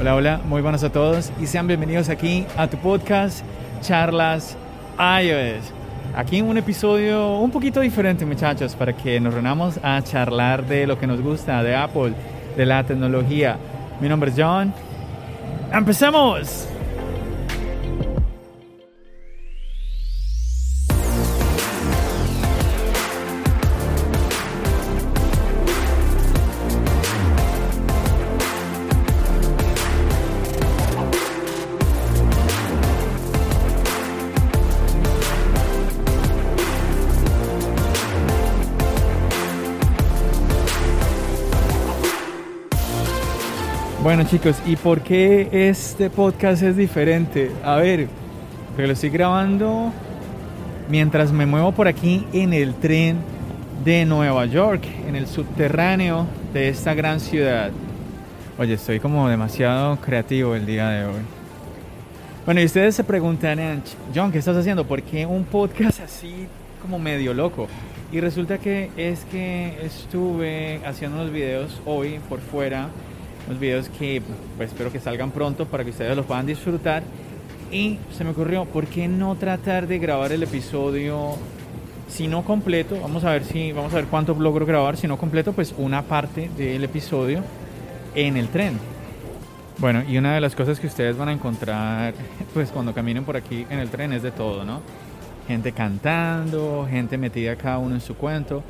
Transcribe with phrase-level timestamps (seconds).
[0.00, 3.44] Hola, hola, muy buenos a todos y sean bienvenidos aquí a tu podcast
[3.80, 4.56] Charlas
[4.96, 5.72] iOS.
[6.14, 11.00] Aquí un episodio un poquito diferente, muchachos, para que nos reunamos a charlar de lo
[11.00, 12.12] que nos gusta, de Apple,
[12.56, 13.56] de la tecnología.
[14.00, 14.72] Mi nombre es John.
[15.72, 16.68] ¡Empecemos!
[44.18, 47.52] Bueno chicos, ¿y por qué este podcast es diferente?
[47.62, 48.08] A ver,
[48.70, 49.92] porque lo estoy grabando
[50.88, 53.18] mientras me muevo por aquí en el tren
[53.84, 57.70] de Nueva York, en el subterráneo de esta gran ciudad.
[58.58, 61.22] Oye, estoy como demasiado creativo el día de hoy.
[62.44, 64.84] Bueno, y ustedes se preguntarán, John, ¿qué estás haciendo?
[64.84, 66.48] ¿Por qué un podcast así
[66.82, 67.68] como medio loco?
[68.10, 72.88] Y resulta que es que estuve haciendo unos videos hoy por fuera
[73.48, 74.22] unos videos que
[74.56, 77.02] pues, espero que salgan pronto para que ustedes los puedan disfrutar.
[77.72, 81.36] Y se me ocurrió, ¿por qué no tratar de grabar el episodio,
[82.08, 85.18] si no completo, vamos a ver si, vamos a ver cuánto logro grabar, si no
[85.18, 87.42] completo, pues una parte del episodio
[88.14, 88.78] en el tren.
[89.78, 92.14] Bueno, y una de las cosas que ustedes van a encontrar,
[92.54, 94.80] pues cuando caminen por aquí en el tren es de todo, ¿no?
[95.46, 98.62] Gente cantando, gente metida cada uno en su cuento.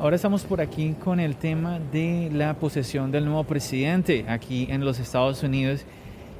[0.00, 4.82] Ahora estamos por aquí con el tema de la posesión del nuevo presidente aquí en
[4.82, 5.84] los Estados Unidos.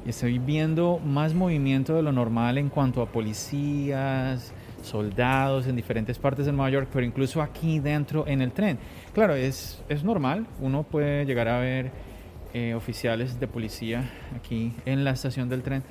[0.03, 4.51] Estoy viendo más movimiento de lo normal en cuanto a policías,
[4.81, 8.79] soldados en diferentes partes de Nueva York, pero incluso aquí dentro en el tren.
[9.13, 11.91] Claro, es, es normal, uno puede llegar a ver
[12.55, 15.83] eh, oficiales de policía aquí en la estación del tren,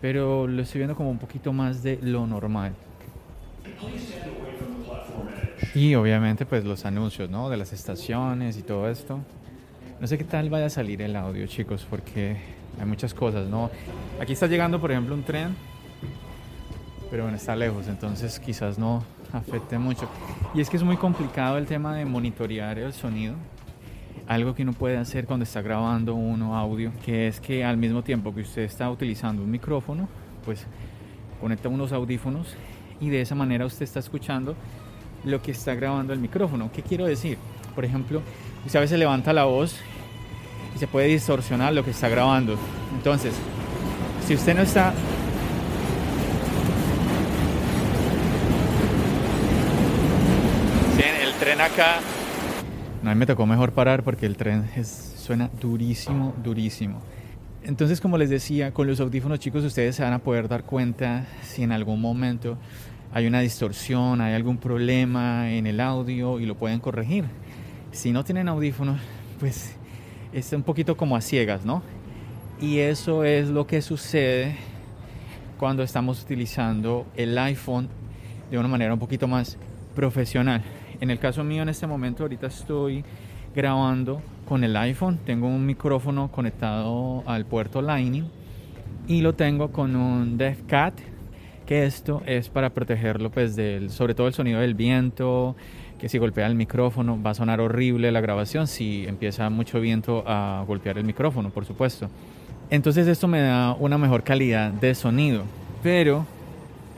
[0.00, 2.72] pero lo estoy viendo como un poquito más de lo normal.
[5.74, 7.48] Y obviamente pues los anuncios, ¿no?
[7.48, 9.20] De las estaciones y todo esto.
[10.00, 12.36] No sé qué tal vaya a salir el audio, chicos, porque
[12.78, 13.70] hay muchas cosas, ¿no?
[14.20, 15.56] Aquí está llegando, por ejemplo, un tren,
[17.10, 19.02] pero bueno, está lejos, entonces quizás no
[19.32, 20.08] afecte mucho.
[20.54, 23.34] Y es que es muy complicado el tema de monitorear el sonido.
[24.26, 28.02] Algo que uno puede hacer cuando está grabando uno audio, que es que al mismo
[28.02, 30.08] tiempo que usted está utilizando un micrófono,
[30.44, 30.66] pues
[31.40, 32.54] conecta unos audífonos
[33.00, 34.56] y de esa manera usted está escuchando
[35.26, 36.70] lo que está grabando el micrófono.
[36.72, 37.36] ¿Qué quiero decir?
[37.74, 38.22] Por ejemplo,
[38.64, 39.76] usted a veces levanta la voz
[40.74, 42.56] y se puede distorsionar lo que está grabando.
[42.96, 43.34] Entonces,
[44.26, 44.94] si usted no está
[50.98, 52.00] el tren acá.
[53.02, 57.00] No, a mí me tocó mejor parar porque el tren suena durísimo, durísimo.
[57.64, 61.26] Entonces, como les decía, con los audífonos chicos ustedes se van a poder dar cuenta
[61.42, 62.56] si en algún momento
[63.16, 67.24] hay una distorsión, hay algún problema en el audio y lo pueden corregir.
[67.90, 69.00] Si no tienen audífonos,
[69.40, 69.74] pues
[70.34, 71.82] es un poquito como a ciegas, ¿no?
[72.60, 74.56] Y eso es lo que sucede
[75.56, 77.88] cuando estamos utilizando el iPhone
[78.50, 79.56] de una manera un poquito más
[79.94, 80.62] profesional.
[81.00, 83.02] En el caso mío en este momento ahorita estoy
[83.54, 88.28] grabando con el iPhone, tengo un micrófono conectado al puerto Lightning
[89.08, 91.15] y lo tengo con un DevCat
[91.66, 95.56] que esto es para protegerlo pues del, sobre todo el sonido del viento,
[95.98, 100.22] que si golpea el micrófono va a sonar horrible la grabación si empieza mucho viento
[100.26, 102.08] a golpear el micrófono, por supuesto.
[102.70, 105.44] Entonces esto me da una mejor calidad de sonido,
[105.82, 106.24] pero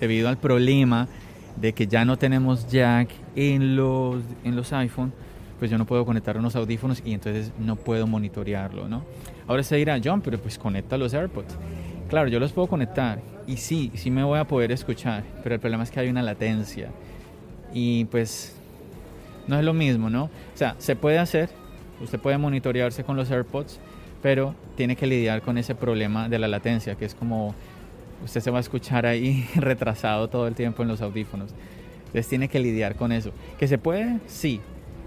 [0.01, 1.09] debido al problema
[1.57, 5.13] de que ya no tenemos jack en los, en los iPhone,
[5.59, 9.03] pues yo no puedo conectar unos audífonos y entonces no puedo monitorearlo, ¿no?
[9.47, 11.57] Ahora se dirá, John, pero pues conecta los AirPods.
[12.09, 15.61] Claro, yo los puedo conectar y sí, sí me voy a poder escuchar, pero el
[15.61, 16.89] problema es que hay una latencia
[17.75, 18.55] y pues
[19.47, 20.25] no es lo mismo, ¿no?
[20.25, 21.51] O sea, se puede hacer,
[22.01, 23.79] usted puede monitorearse con los AirPods,
[24.23, 27.55] pero tiene que lidiar con ese problema de la latencia, que es como
[28.25, 31.51] usted se va a escuchar ahí retrasado todo el tiempo en los audífonos.
[31.99, 33.33] Entonces tiene que lidiar con eso.
[33.59, 34.19] ¿Que se puede?
[34.27, 34.61] Sí.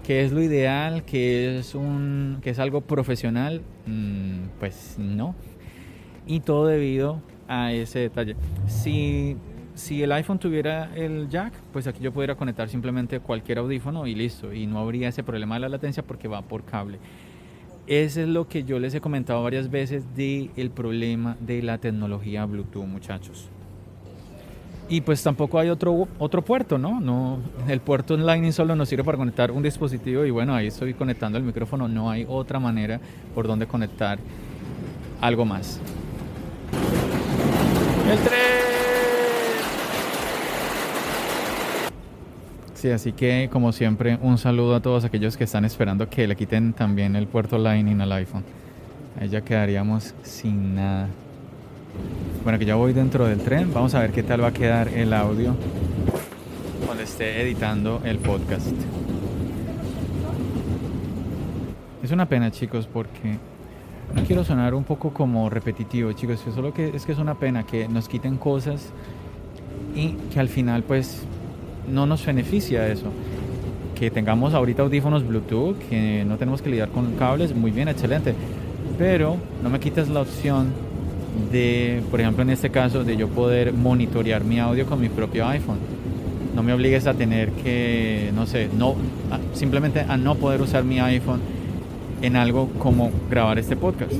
[0.06, 1.04] ¿Que es lo ideal?
[1.04, 3.60] ¿Que es, un, que es algo profesional?
[3.86, 5.34] Mm, pues no.
[6.26, 8.36] Y todo debido a ese detalle.
[8.66, 9.36] Si,
[9.74, 14.14] si el iPhone tuviera el jack, pues aquí yo pudiera conectar simplemente cualquier audífono y
[14.14, 14.52] listo.
[14.52, 16.98] Y no habría ese problema de la latencia porque va por cable.
[17.86, 21.78] Ese es lo que yo les he comentado varias veces del el problema de la
[21.78, 23.48] tecnología Bluetooth, muchachos.
[24.88, 27.00] Y pues tampoco hay otro, otro puerto, ¿no?
[27.00, 27.38] no
[27.68, 31.38] el puerto Lightning solo nos sirve para conectar un dispositivo y bueno, ahí estoy conectando
[31.38, 31.88] el micrófono.
[31.88, 33.00] No hay otra manera
[33.34, 34.18] por donde conectar
[35.20, 35.80] algo más.
[38.12, 38.40] El tren.
[42.74, 46.36] Sí, así que como siempre, un saludo a todos aquellos que están esperando que le
[46.36, 48.44] quiten también el puerto Lightning al iPhone.
[49.18, 51.08] Ahí ya quedaríamos sin nada.
[52.42, 53.72] Bueno, que ya voy dentro del tren.
[53.72, 55.54] Vamos a ver qué tal va a quedar el audio
[56.84, 58.76] cuando esté editando el podcast.
[62.02, 63.38] Es una pena, chicos, porque
[64.14, 66.44] no quiero sonar un poco como repetitivo, chicos.
[66.54, 68.90] Solo que es que es una pena que nos quiten cosas
[69.94, 71.22] y que al final, pues,
[71.90, 73.06] no nos beneficia eso.
[73.98, 78.34] Que tengamos ahorita audífonos Bluetooth, que no tenemos que lidiar con cables, muy bien, excelente.
[78.98, 80.68] Pero no me quites la opción
[81.50, 85.46] de, por ejemplo, en este caso, de yo poder monitorear mi audio con mi propio
[85.46, 85.78] iPhone.
[86.54, 88.94] No me obligues a tener que, no sé, no,
[89.54, 91.40] simplemente a no poder usar mi iPhone
[92.22, 94.12] en algo como grabar este podcast.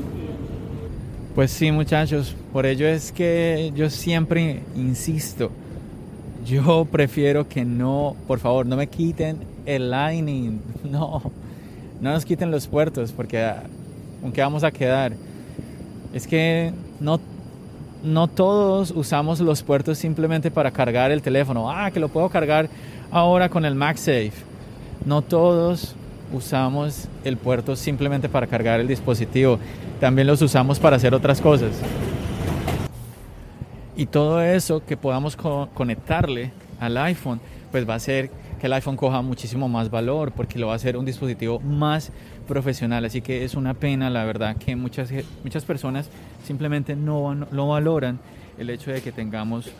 [1.33, 5.49] Pues sí, muchachos, por ello es que yo siempre insisto,
[6.45, 10.61] yo prefiero que no, por favor, no me quiten el Lightning,
[10.91, 11.23] no,
[12.01, 13.51] no nos quiten los puertos, porque
[14.21, 15.13] aunque vamos a quedar,
[16.13, 17.19] es que no,
[18.03, 21.71] no todos usamos los puertos simplemente para cargar el teléfono.
[21.71, 22.69] Ah, que lo puedo cargar
[23.09, 24.33] ahora con el MagSafe.
[25.05, 25.95] No todos
[26.33, 29.59] usamos el puerto simplemente para cargar el dispositivo.
[29.99, 31.71] También los usamos para hacer otras cosas.
[33.95, 37.39] Y todo eso que podamos conectarle al iPhone,
[37.71, 40.75] pues va a hacer que el iPhone coja muchísimo más valor porque lo va a
[40.77, 42.11] hacer un dispositivo más
[42.47, 43.05] profesional.
[43.05, 45.11] Así que es una pena, la verdad, que muchas,
[45.43, 46.09] muchas personas
[46.43, 48.19] simplemente no, no valoran
[48.57, 49.71] el hecho de que tengamos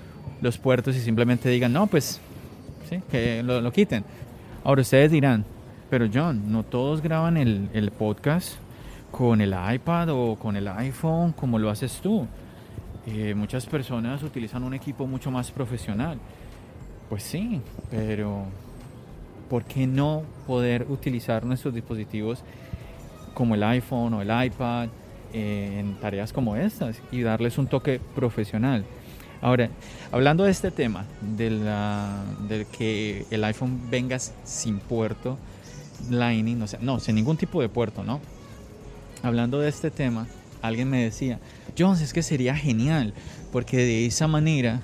[0.41, 2.19] los puertos y simplemente digan, no, pues,
[2.89, 4.03] sí, que lo, quiten.
[4.63, 5.45] Ahora ustedes dirán,
[5.93, 8.55] pero John, no todos graban el, el podcast
[9.11, 12.25] con el iPad o con el iPhone como lo haces tú.
[13.05, 16.17] Eh, muchas personas utilizan un equipo mucho más profesional.
[17.09, 17.61] Pues sí,
[17.91, 18.45] pero
[19.51, 22.43] ¿por qué no poder utilizar nuestros dispositivos
[23.35, 24.89] como el iPhone o el iPad
[25.31, 28.83] eh, en tareas como estas y darles un toque profesional?
[29.43, 29.69] Ahora,
[30.11, 35.37] hablando de este tema, de, la, de que el iPhone venga sin puerto
[36.09, 38.19] Lightning, o sea, no, sin ningún tipo de puerto, ¿no?
[39.21, 40.27] Hablando de este tema,
[40.61, 41.39] alguien me decía,
[41.77, 43.13] Jones, es que sería genial,
[43.51, 44.81] porque de esa manera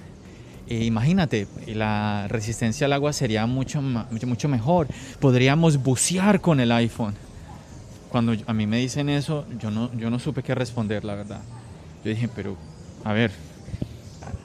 [0.70, 4.88] eh, imagínate, la resistencia al agua sería mucho, mucho, mucho mejor.
[5.20, 7.16] Podríamos bucear con el iPhone.
[8.10, 11.42] Cuando a mí me dicen eso, yo no, yo no supe qué responder, la verdad.
[12.04, 12.56] Yo dije, pero,
[13.04, 13.32] a ver,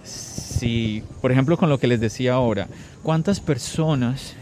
[0.02, 2.68] si, por ejemplo, con lo que les decía ahora,
[3.02, 4.32] ¿cuántas personas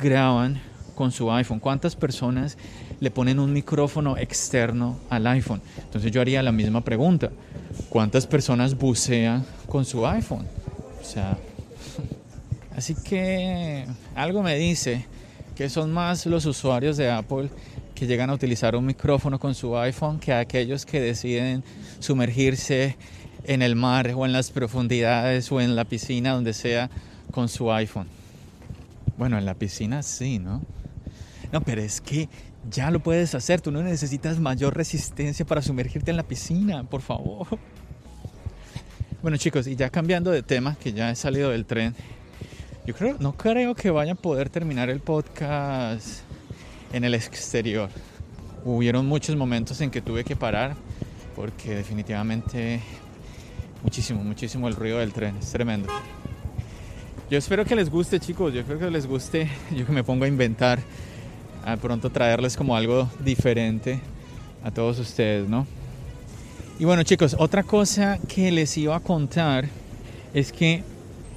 [0.00, 0.60] graban
[0.94, 1.60] con su iPhone?
[1.60, 2.56] ¿Cuántas personas
[3.00, 5.60] le ponen un micrófono externo al iPhone?
[5.78, 7.30] Entonces yo haría la misma pregunta.
[7.88, 10.46] ¿Cuántas personas bucean con su iPhone?
[11.00, 11.36] O sea,
[12.76, 15.06] así que algo me dice
[15.54, 17.50] que son más los usuarios de Apple
[17.94, 21.62] que llegan a utilizar un micrófono con su iPhone que aquellos que deciden
[22.00, 22.96] sumergirse
[23.44, 26.90] en el mar o en las profundidades o en la piscina, donde sea,
[27.30, 28.06] con su iPhone.
[29.16, 30.62] Bueno, en la piscina sí, ¿no?
[31.52, 32.28] No, pero es que
[32.70, 37.02] ya lo puedes hacer, tú no necesitas mayor resistencia para sumergirte en la piscina, por
[37.02, 37.46] favor.
[39.22, 41.94] Bueno chicos, y ya cambiando de tema, que ya he salido del tren,
[42.86, 46.22] yo creo, no creo que vaya a poder terminar el podcast
[46.92, 47.88] en el exterior.
[48.64, 50.74] Hubieron muchos momentos en que tuve que parar
[51.36, 52.80] porque definitivamente
[53.82, 55.88] muchísimo, muchísimo el ruido del tren, es tremendo.
[57.30, 60.24] Yo espero que les guste chicos, yo creo que les guste, yo que me pongo
[60.24, 60.80] a inventar,
[61.64, 64.00] a pronto traerles como algo diferente
[64.64, 65.66] a todos ustedes, ¿no?
[66.78, 69.68] Y bueno chicos, otra cosa que les iba a contar
[70.34, 70.82] es que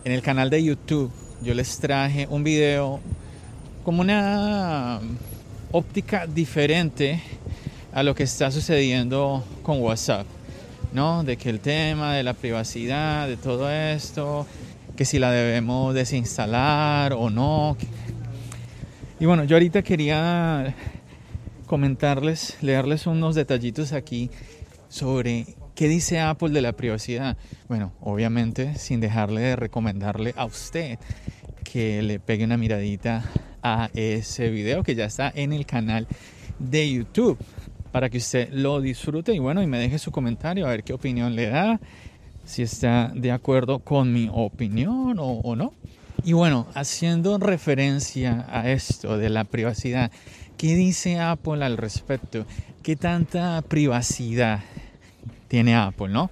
[0.04, 1.12] en el canal de YouTube
[1.44, 3.00] yo les traje un video
[3.84, 5.00] como una
[5.72, 7.22] óptica diferente
[7.94, 10.26] a lo que está sucediendo con WhatsApp,
[10.94, 11.24] ¿no?
[11.24, 14.48] De que el tema de la privacidad, de todo esto,
[14.96, 17.78] que si la debemos desinstalar o no.
[19.18, 20.76] Y bueno, yo ahorita quería
[21.68, 24.30] comentarles, leerles unos detallitos aquí
[24.90, 27.38] sobre qué dice Apple de la privacidad.
[27.70, 31.00] Bueno, obviamente sin dejarle de recomendarle a usted
[31.64, 33.24] que le pegue una miradita
[33.64, 36.08] a ese video que ya está en el canal
[36.60, 37.38] de YouTube
[37.94, 40.92] para que usted lo disfrute y bueno, y me deje su comentario a ver qué
[40.92, 41.80] opinión le da,
[42.44, 45.72] si está de acuerdo con mi opinión o, o no.
[46.24, 50.12] Y bueno, haciendo referencia a esto de la privacidad,
[50.58, 52.46] ¿qué dice Apple al respecto?
[52.82, 54.62] ¿Qué tanta privacidad
[55.48, 56.32] tiene Apple, no?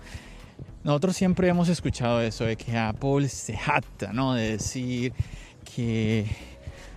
[0.83, 4.33] Nosotros siempre hemos escuchado eso de que Apple se jacta, ¿no?
[4.33, 5.13] De decir
[5.75, 6.25] que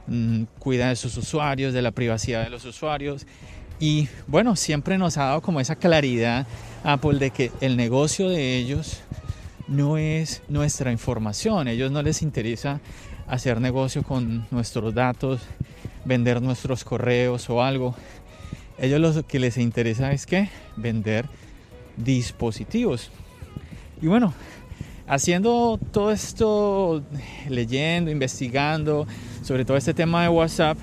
[0.07, 3.27] mm, cuida de sus usuarios, de la privacidad de los usuarios.
[3.79, 6.47] Y bueno, siempre nos ha dado como esa claridad
[6.83, 9.03] Apple de que el negocio de ellos
[9.69, 11.69] no es nuestra información.
[11.69, 12.81] A ellos no les interesa
[13.27, 15.41] hacer negocio con nuestros datos,
[16.05, 17.95] vender nuestros correos o algo.
[18.79, 21.27] ellos lo que les interesa es que vender
[21.97, 23.11] dispositivos.
[24.01, 24.35] Y bueno,
[25.07, 27.03] haciendo todo esto,
[27.49, 29.07] leyendo, investigando
[29.43, 30.79] sobre todo este tema de WhatsApp,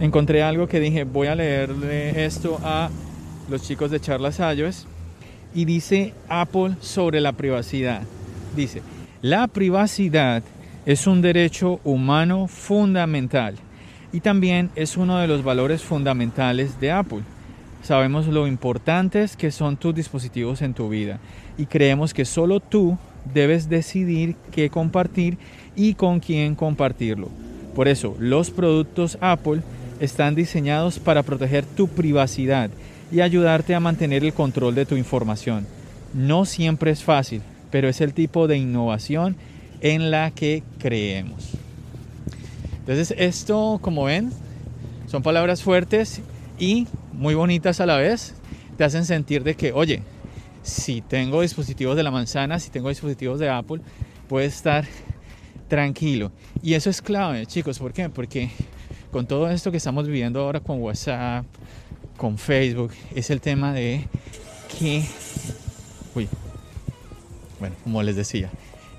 [0.00, 2.88] encontré algo que dije, voy a leerle esto a
[3.48, 4.86] los chicos de Charlas iOS
[5.54, 8.02] y dice Apple sobre la privacidad.
[8.56, 8.82] Dice,
[9.22, 10.42] la privacidad
[10.86, 13.56] es un derecho humano fundamental
[14.12, 17.22] y también es uno de los valores fundamentales de Apple.
[17.82, 21.20] Sabemos lo importantes que son tus dispositivos en tu vida
[21.56, 22.98] y creemos que solo tú
[23.32, 25.38] debes decidir qué compartir
[25.76, 27.28] y con quién compartirlo.
[27.74, 29.62] Por eso, los productos Apple
[30.00, 32.70] están diseñados para proteger tu privacidad
[33.10, 35.66] y ayudarte a mantener el control de tu información.
[36.14, 39.36] No siempre es fácil, pero es el tipo de innovación
[39.80, 41.50] en la que creemos.
[42.80, 44.30] Entonces esto, como ven,
[45.06, 46.22] son palabras fuertes
[46.58, 48.34] y muy bonitas a la vez.
[48.76, 50.02] Te hacen sentir de que, oye,
[50.62, 53.80] si tengo dispositivos de la manzana, si tengo dispositivos de Apple,
[54.28, 54.86] puedes estar
[55.68, 56.32] tranquilo.
[56.62, 57.78] Y eso es clave, chicos.
[57.78, 58.08] ¿Por qué?
[58.08, 58.50] Porque
[59.10, 61.44] con todo esto que estamos viviendo ahora con WhatsApp,
[62.18, 64.04] con Facebook es el tema de
[64.78, 65.04] que,
[66.14, 66.28] uy,
[67.60, 68.50] bueno, como les decía,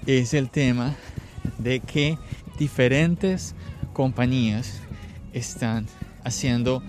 [0.07, 0.95] es el tema
[1.59, 2.17] de que
[2.57, 3.53] diferentes
[3.93, 4.81] compañías
[5.33, 5.85] están
[6.23, 6.81] haciendo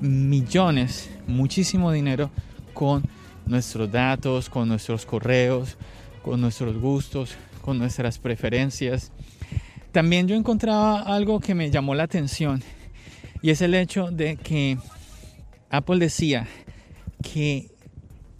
[0.00, 2.30] millones, muchísimo dinero
[2.72, 3.04] con
[3.46, 5.76] nuestros datos, con nuestros correos,
[6.22, 9.12] con nuestros gustos, con nuestras preferencias.
[9.92, 12.62] También yo encontraba algo que me llamó la atención
[13.42, 14.78] y es el hecho de que
[15.76, 16.46] Apple decía
[17.22, 17.70] que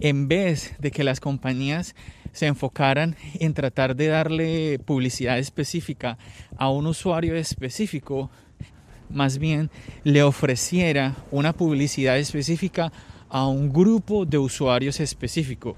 [0.00, 1.94] en vez de que las compañías
[2.32, 6.18] se enfocaran en tratar de darle publicidad específica
[6.56, 8.30] a un usuario específico,
[9.08, 9.70] más bien
[10.02, 12.92] le ofreciera una publicidad específica
[13.28, 15.76] a un grupo de usuarios específico.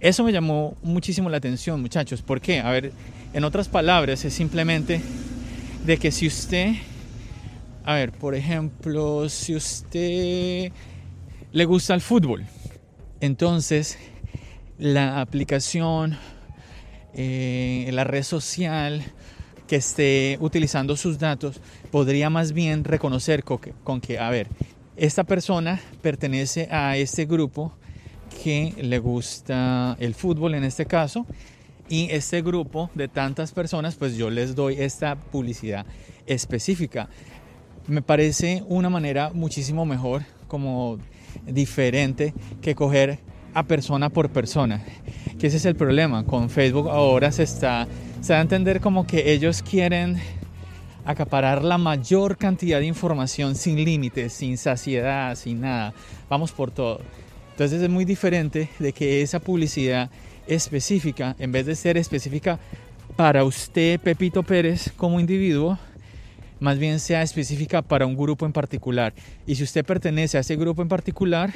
[0.00, 2.22] Eso me llamó muchísimo la atención, muchachos.
[2.22, 2.60] ¿Por qué?
[2.60, 2.92] A ver,
[3.32, 5.00] en otras palabras, es simplemente
[5.84, 6.74] de que si usted
[7.88, 10.70] a ver, por ejemplo, si usted
[11.52, 12.44] le gusta el fútbol,
[13.22, 13.96] entonces
[14.76, 16.18] la aplicación,
[17.14, 19.02] eh, la red social
[19.66, 24.48] que esté utilizando sus datos podría más bien reconocer con que, con que, a ver,
[24.98, 27.72] esta persona pertenece a este grupo
[28.44, 31.24] que le gusta el fútbol en este caso
[31.88, 35.86] y este grupo de tantas personas pues yo les doy esta publicidad
[36.26, 37.08] específica
[37.88, 40.98] me parece una manera muchísimo mejor, como
[41.46, 43.18] diferente, que coger
[43.54, 44.84] a persona por persona.
[45.38, 46.24] Que ese es el problema.
[46.24, 47.88] Con Facebook ahora se está,
[48.20, 50.18] se da a entender como que ellos quieren
[51.04, 55.94] acaparar la mayor cantidad de información sin límites, sin saciedad, sin nada.
[56.28, 57.00] Vamos por todo.
[57.52, 60.10] Entonces es muy diferente de que esa publicidad
[60.46, 62.58] específica, en vez de ser específica
[63.16, 65.78] para usted, Pepito Pérez, como individuo,
[66.60, 69.14] más bien sea específica para un grupo en particular.
[69.46, 71.52] Y si usted pertenece a ese grupo en particular,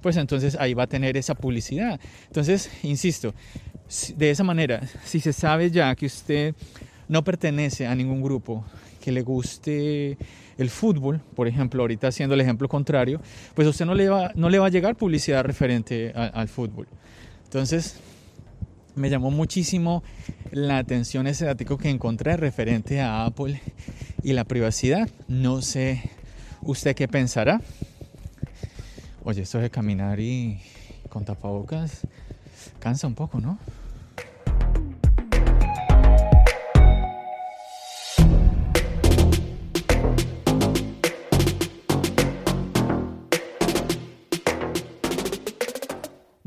[0.00, 2.00] pues entonces ahí va a tener esa publicidad.
[2.26, 3.34] Entonces, insisto,
[4.16, 6.54] de esa manera, si se sabe ya que usted
[7.08, 8.64] no pertenece a ningún grupo
[9.00, 10.16] que le guste
[10.58, 13.20] el fútbol, por ejemplo, ahorita haciendo el ejemplo contrario,
[13.54, 16.86] pues usted no le va, no le va a llegar publicidad referente al fútbol.
[17.44, 17.98] Entonces,
[18.94, 20.02] me llamó muchísimo
[20.50, 23.60] la atención ese dato que encontré referente a Apple
[24.22, 25.08] y la privacidad.
[25.28, 26.10] No sé
[26.62, 27.60] usted qué pensará.
[29.24, 30.60] Oye, esto de caminar y
[31.08, 32.06] con tapabocas
[32.78, 33.58] cansa un poco, ¿no?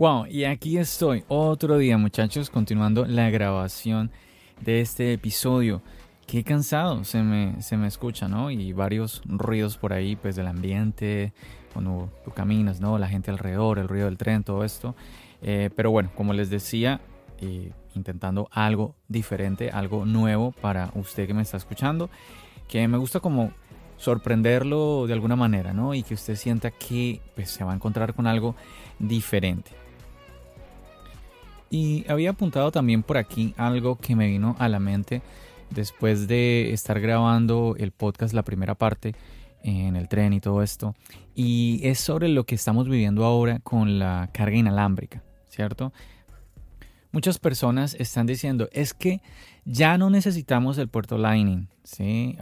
[0.03, 4.11] Wow, y aquí estoy otro día muchachos, continuando la grabación
[4.59, 5.81] de este episodio.
[6.27, 8.51] Qué cansado se me, se me escucha, ¿no?
[8.51, 11.31] Y varios ruidos por ahí, pues del ambiente,
[11.71, 12.97] cuando tú caminas, ¿no?
[12.97, 14.93] La gente alrededor, el ruido del tren, todo esto.
[15.41, 16.99] Eh, pero bueno, como les decía,
[17.39, 22.09] eh, intentando algo diferente, algo nuevo para usted que me está escuchando,
[22.67, 23.53] que me gusta como
[23.95, 25.93] sorprenderlo de alguna manera, ¿no?
[25.93, 28.53] Y que usted sienta que pues, se va a encontrar con algo
[28.99, 29.82] diferente.
[31.73, 35.23] Y había apuntado también por aquí algo que me vino a la mente
[35.71, 39.15] después de estar grabando el podcast, la primera parte,
[39.63, 40.93] en el tren y todo esto.
[41.33, 45.93] Y es sobre lo que estamos viviendo ahora con la carga inalámbrica, ¿cierto?
[47.11, 49.23] Muchas personas están diciendo, es que
[49.65, 52.37] ya no necesitamos el puerto Lightning, ¿sí?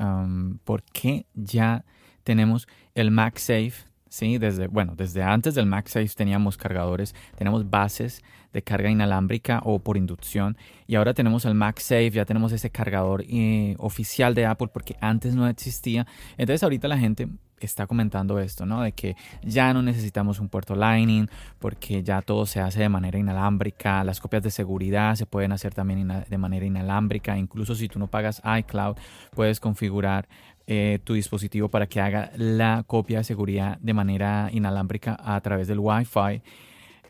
[0.65, 1.85] porque ya
[2.25, 4.37] tenemos el MagSafe, ¿sí?
[4.37, 9.95] Desde, bueno, desde antes del MagSafe teníamos cargadores, tenemos bases de carga inalámbrica o por
[9.95, 10.57] inducción.
[10.85, 15.33] Y ahora tenemos el MagSafe, ya tenemos ese cargador eh, oficial de Apple porque antes
[15.33, 16.05] no existía.
[16.37, 17.29] Entonces ahorita la gente
[17.65, 18.81] está comentando esto, ¿no?
[18.81, 21.27] De que ya no necesitamos un puerto Lightning
[21.59, 25.73] porque ya todo se hace de manera inalámbrica, las copias de seguridad se pueden hacer
[25.73, 28.97] también de manera inalámbrica, incluso si tú no pagas iCloud
[29.31, 30.27] puedes configurar
[30.73, 35.67] eh, tu dispositivo para que haga la copia de seguridad de manera inalámbrica a través
[35.67, 36.41] del Wi-Fi.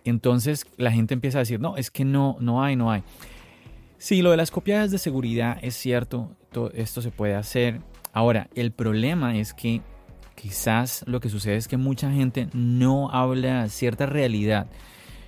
[0.03, 3.03] Entonces la gente empieza a decir, no, es que no, no hay, no hay.
[4.00, 7.82] Sí, lo de las copias de seguridad es cierto, todo esto se puede hacer.
[8.13, 9.82] Ahora, el problema es que
[10.34, 14.72] quizás lo que sucede es que mucha gente no habla cierta realidad.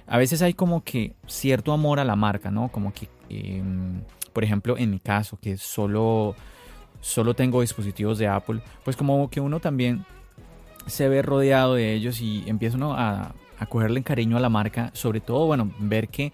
[0.07, 2.69] A veces hay como que cierto amor a la marca, ¿no?
[2.69, 4.01] Como que, em,
[4.33, 6.35] por ejemplo, en mi caso, que solo,
[7.01, 10.05] solo tengo dispositivos de Apple, pues como que uno también
[10.87, 14.91] se ve rodeado de ellos y empieza uno a, a cogerle cariño a la marca,
[14.93, 16.33] sobre todo, bueno, ver que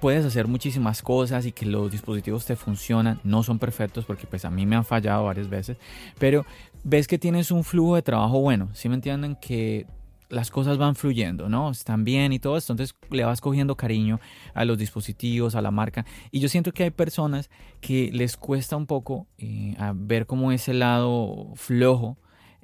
[0.00, 4.44] puedes hacer muchísimas cosas y que los dispositivos te funcionan, no son perfectos porque pues
[4.44, 5.76] a mí me han fallado varias veces,
[6.18, 6.44] pero
[6.84, 9.86] ves que tienes un flujo de trabajo bueno, si me entienden que
[10.28, 11.70] las cosas van fluyendo, ¿no?
[11.70, 14.20] Están bien y todo esto, entonces le vas cogiendo cariño
[14.54, 16.04] a los dispositivos, a la marca.
[16.30, 20.74] Y yo siento que hay personas que les cuesta un poco eh, ver como ese
[20.74, 22.18] lado flojo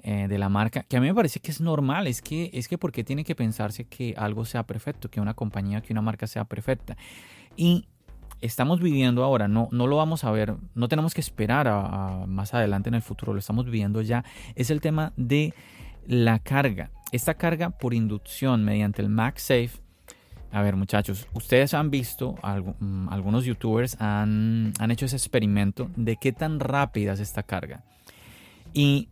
[0.06, 2.68] eh, de la marca, que a mí me parece que es normal, es que, es
[2.68, 6.26] que porque tiene que pensarse que algo sea perfecto, que una compañía, que una marca
[6.26, 6.98] sea perfecta.
[7.56, 7.86] Y
[8.42, 12.52] estamos viviendo ahora, no, no lo vamos a ver, no tenemos que esperar a, más
[12.52, 14.24] adelante en el futuro, lo estamos viviendo ya,
[14.54, 15.54] es el tema de
[16.06, 16.90] la carga.
[17.12, 19.70] Esta carga por inducción mediante el MagSafe.
[20.50, 22.36] A ver muchachos, ustedes han visto,
[22.78, 27.82] mm, algunos youtubers han, han hecho ese experimento de qué tan rápida es esta carga.
[28.72, 29.08] Y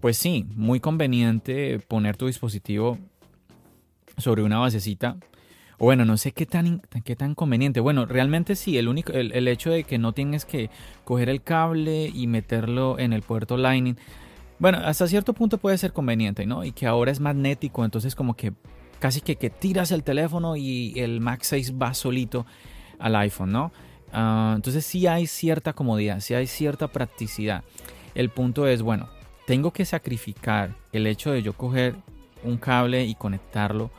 [0.00, 2.98] pues sí, muy conveniente poner tu dispositivo
[4.16, 5.16] sobre una basecita.
[5.78, 7.80] O bueno, no sé qué tan, qué tan conveniente.
[7.80, 10.70] Bueno, realmente sí, el, único, el, hecho de que no tienes que
[11.04, 13.96] coger el cable y meterlo en el puerto Lightning.
[14.62, 16.62] Bueno, hasta cierto punto puede ser conveniente, ¿no?
[16.62, 18.52] Y que ahora es magnético, entonces como que
[19.00, 22.46] casi que, que tiras el teléfono y el Max 6 va solito
[23.00, 23.72] al iPhone, ¿no?
[24.12, 27.64] Ah, entonces sí hay cierta comodidad, sí hay cierta practicidad.
[28.14, 29.08] El punto es, bueno,
[29.48, 31.96] tengo que sacrificar el hecho de yo coger
[32.44, 33.90] un cable y conectarlo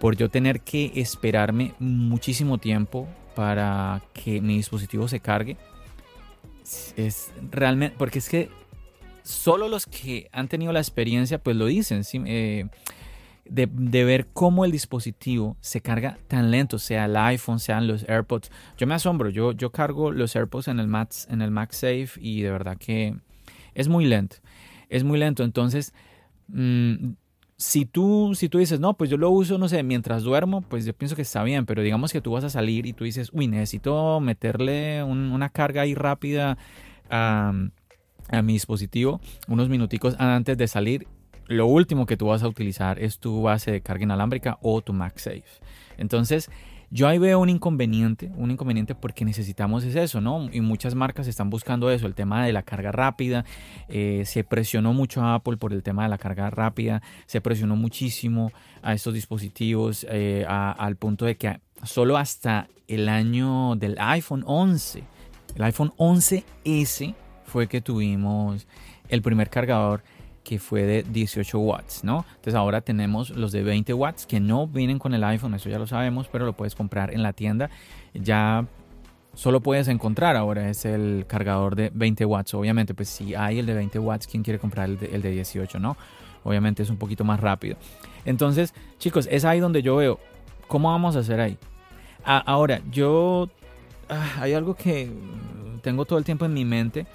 [0.00, 5.58] por yo tener que esperarme muchísimo tiempo para que mi dispositivo se cargue.
[6.96, 8.48] Es realmente, porque es que
[9.24, 12.68] solo los que han tenido la experiencia pues lo dicen, eh,
[13.44, 18.50] de, ver cómo el dispositivo se carga tan lento, sea el iPhone, sean los AirPods.
[18.78, 22.42] Yo me asombro, yo, yo cargo los AirPods en el, Max, en el MagSafe y
[22.42, 23.16] de verdad que
[23.74, 24.36] es muy lento
[24.88, 25.42] es muy lento.
[25.44, 25.92] Entonces,
[26.48, 27.12] mm,
[27.56, 30.84] si, tú, si tú dices, no, pues yo lo uso, no sé, mientras duermo, pues
[30.84, 33.30] yo pienso que está bien, pero digamos que tú vas a salir y tú dices,
[33.32, 36.58] uy, necesito meterle una carga ahí rápida
[37.10, 37.52] a,
[38.28, 41.06] a mi dispositivo, unos minuticos antes de salir.
[41.46, 44.92] Lo último que tú vas a utilizar es tu base de carga inalámbrica o tu
[44.92, 45.44] MagSafe.
[45.98, 46.50] Entonces,
[46.90, 50.48] yo ahí veo un inconveniente, un inconveniente porque necesitamos es eso, ¿no?
[50.52, 53.44] Y muchas marcas están buscando eso, el tema de la carga rápida.
[53.88, 57.74] Eh, se presionó mucho a Apple por el tema de la carga rápida, se presionó
[57.74, 64.44] muchísimo a estos dispositivos eh, al punto de que solo hasta el año del iPhone
[64.46, 65.02] 11,
[65.56, 67.14] el iPhone 11S
[67.54, 68.66] fue que tuvimos
[69.08, 70.02] el primer cargador
[70.42, 72.24] que fue de 18 watts, ¿no?
[72.30, 75.78] Entonces ahora tenemos los de 20 watts que no vienen con el iPhone, eso ya
[75.78, 77.70] lo sabemos, pero lo puedes comprar en la tienda.
[78.12, 78.66] Ya
[79.34, 82.54] solo puedes encontrar ahora es el cargador de 20 watts.
[82.54, 85.30] Obviamente, pues si hay el de 20 watts, ¿quién quiere comprar el de, el de
[85.30, 85.96] 18, no?
[86.42, 87.76] Obviamente es un poquito más rápido.
[88.24, 90.18] Entonces, chicos, es ahí donde yo veo,
[90.66, 91.56] ¿cómo vamos a hacer ahí?
[92.24, 93.48] ahora, yo...
[94.08, 95.08] Ah, hay algo que
[95.82, 97.06] tengo todo el tiempo en mi mente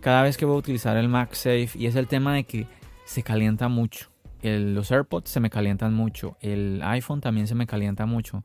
[0.00, 2.66] cada vez que voy a utilizar el MagSafe y es el tema de que
[3.04, 4.10] se calienta mucho.
[4.42, 8.44] los AirPods se me calientan mucho, el iPhone también se me calienta mucho.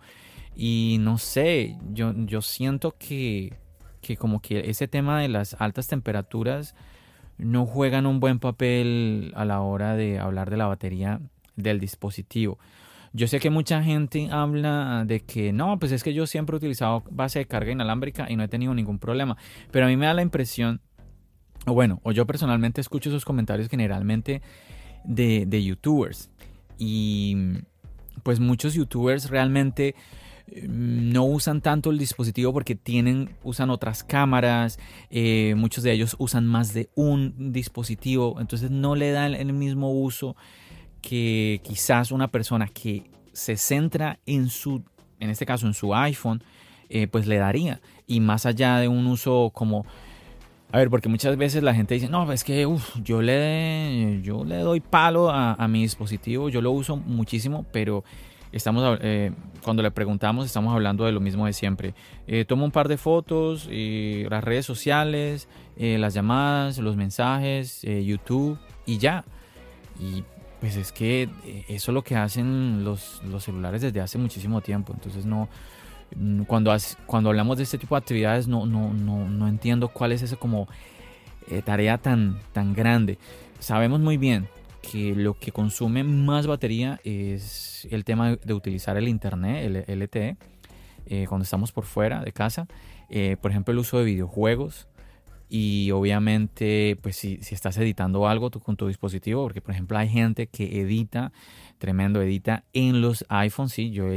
[0.55, 3.53] Y no sé, yo, yo siento que,
[4.01, 6.75] que como que ese tema de las altas temperaturas
[7.37, 11.19] no juegan un buen papel a la hora de hablar de la batería
[11.55, 12.57] del dispositivo.
[13.13, 16.57] Yo sé que mucha gente habla de que no, pues es que yo siempre he
[16.57, 19.37] utilizado base de carga inalámbrica y no he tenido ningún problema.
[19.71, 20.81] Pero a mí me da la impresión,
[21.65, 24.41] o bueno, o yo personalmente escucho esos comentarios generalmente
[25.03, 26.29] de, de youtubers.
[26.77, 27.35] Y
[28.23, 29.95] pues muchos youtubers realmente
[30.67, 36.45] no usan tanto el dispositivo porque tienen, usan otras cámaras, eh, muchos de ellos usan
[36.45, 40.35] más de un dispositivo, entonces no le dan el mismo uso
[41.01, 44.83] que quizás una persona que se centra en su,
[45.19, 46.43] en este caso en su iPhone,
[46.89, 47.81] eh, pues le daría.
[48.07, 49.85] Y más allá de un uso como...
[50.75, 52.67] A ver, porque muchas veces la gente dice, no, es que
[53.01, 58.03] yo, le, yo le doy palo a, a mi dispositivo, yo lo uso muchísimo, pero
[58.51, 59.31] estamos eh,
[59.63, 61.93] cuando le preguntamos estamos hablando de lo mismo de siempre.
[62.27, 67.81] Eh, toma un par de fotos, y las redes sociales, eh, las llamadas, los mensajes,
[67.83, 69.23] YouTube y ya.
[69.97, 70.25] Y
[70.59, 71.29] pues es que
[71.69, 74.91] eso es lo que hacen los, los celulares desde hace muchísimo tiempo.
[74.93, 75.47] Entonces no
[76.47, 80.21] cuando, cuando hablamos de este tipo de actividades no, no, no, no entiendo cuál es
[80.21, 80.67] esa como
[81.63, 83.17] tarea tan, tan grande.
[83.59, 84.47] Sabemos muy bien
[84.81, 90.37] que lo que consume más batería es el tema de utilizar el internet, el LTE,
[91.07, 92.67] eh, cuando estamos por fuera de casa.
[93.09, 94.87] Eh, por ejemplo, el uso de videojuegos.
[95.47, 100.09] Y obviamente, pues si, si estás editando algo con tu dispositivo, porque por ejemplo hay
[100.09, 101.31] gente que edita,
[101.77, 103.71] tremendo, edita en los iPhones.
[103.71, 104.07] Sí, yo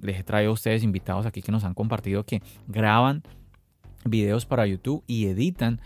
[0.00, 3.22] les traído a ustedes invitados aquí que nos han compartido que graban
[4.04, 5.80] videos para YouTube y editan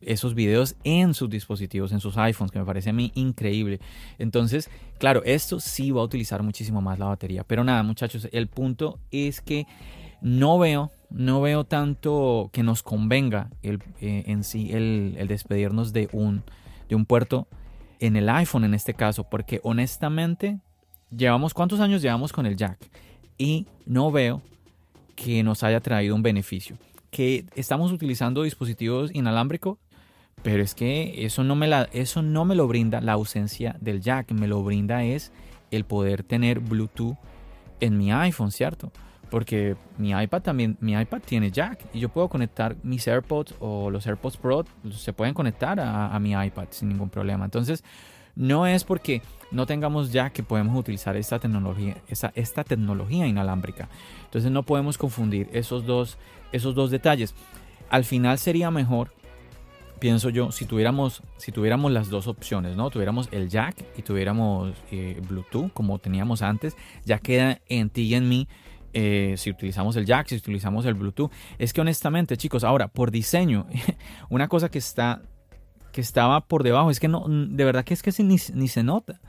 [0.00, 3.80] esos videos en sus dispositivos, en sus iPhones, que me parece a mí increíble.
[4.18, 7.44] Entonces, claro, esto sí va a utilizar muchísimo más la batería.
[7.44, 9.66] Pero nada, muchachos, el punto es que
[10.20, 16.08] no veo, no veo tanto que nos convenga el, eh, en sí el, despedirnos de
[16.12, 16.42] un,
[16.88, 17.48] de un puerto
[18.00, 20.58] en el iPhone en este caso, porque honestamente,
[21.10, 22.78] llevamos, ¿cuántos años llevamos con el jack?
[23.38, 24.42] Y no veo
[25.16, 26.76] que nos haya traído un beneficio.
[27.10, 29.78] Que estamos utilizando dispositivos inalámbricos,
[30.42, 34.00] pero es que eso no, me la, eso no me lo brinda la ausencia del
[34.00, 35.32] jack, me lo brinda es
[35.70, 37.16] el poder tener Bluetooth
[37.80, 38.92] en mi iPhone, ¿cierto?
[39.30, 43.90] Porque mi iPad también, mi iPad tiene jack y yo puedo conectar mis AirPods o
[43.90, 47.44] los AirPods Pro, se pueden conectar a, mi iPad sin ningún problema.
[47.44, 47.82] Entonces,
[48.34, 53.88] no es porque no tengamos jack que podemos utilizar esta tecnología, esa, esta tecnología inalámbrica.
[54.24, 56.18] Entonces no podemos confundir esos dos,
[56.52, 57.34] esos dos detalles.
[57.90, 59.12] Al final sería mejor
[60.02, 62.90] pienso yo, si tuviéramos, si tuviéramos las dos opciones, ¿no?
[62.90, 68.16] Tuviéramos el jack y tuviéramos eh, Bluetooth como teníamos antes, ya queda en ti y
[68.16, 68.48] en mí
[68.94, 71.30] eh, si utilizamos el jack, si utilizamos el Bluetooth.
[71.56, 73.66] Es que honestamente, chicos, ahora, por diseño,
[74.28, 75.22] una cosa que está
[75.92, 78.82] que estaba por debajo, es que no, de verdad que es que ni, ni se
[78.82, 79.20] nota,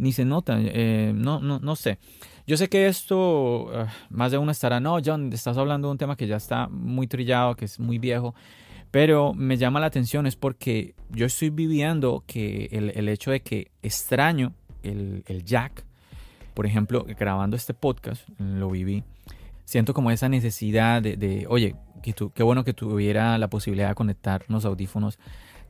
[0.00, 1.98] ni se nota, eh, no, no, no sé.
[2.46, 5.98] Yo sé que esto, ah, más de uno estará, no, John, estás hablando de un
[5.98, 8.34] tema que ya está muy trillado, que es muy viejo.
[8.90, 13.70] Pero me llama la atención es porque yo estoy viviendo que el, hecho de que
[13.82, 15.84] extraño el, jack,
[16.54, 19.04] por ejemplo, grabando este podcast, lo viví,
[19.64, 24.44] siento como esa necesidad de, oye, que qué bueno que tuviera la posibilidad de conectar
[24.48, 25.20] los audífonos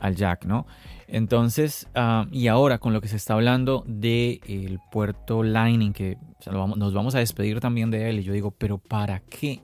[0.00, 0.66] al jack, ¿no?
[1.06, 6.18] Entonces, ah, y ahora con lo que se está hablando del el puerto Lightning, que
[6.46, 9.60] nos vamos a despedir también de él, y yo digo, pero ¿para qué?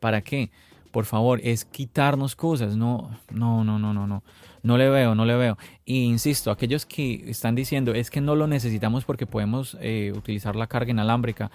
[0.00, 0.50] ¿Para qué?
[0.92, 2.76] por favor, es quitarnos cosas.
[2.76, 4.22] No, no, no, no, no, no.
[4.62, 5.58] No le veo, no le veo.
[5.84, 10.54] Y insisto, aquellos que están diciendo es que no lo necesitamos porque podemos eh, utilizar
[10.54, 11.50] la carga inalámbrica.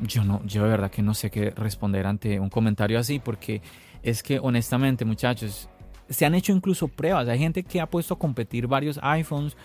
[0.00, 3.60] Yo no, yo de verdad que no sé qué responder ante un comentario así porque
[4.02, 5.68] es que honestamente, muchachos,
[6.12, 7.28] se han hecho incluso pruebas.
[7.28, 9.56] Hay gente que ha puesto a competir varios iPhones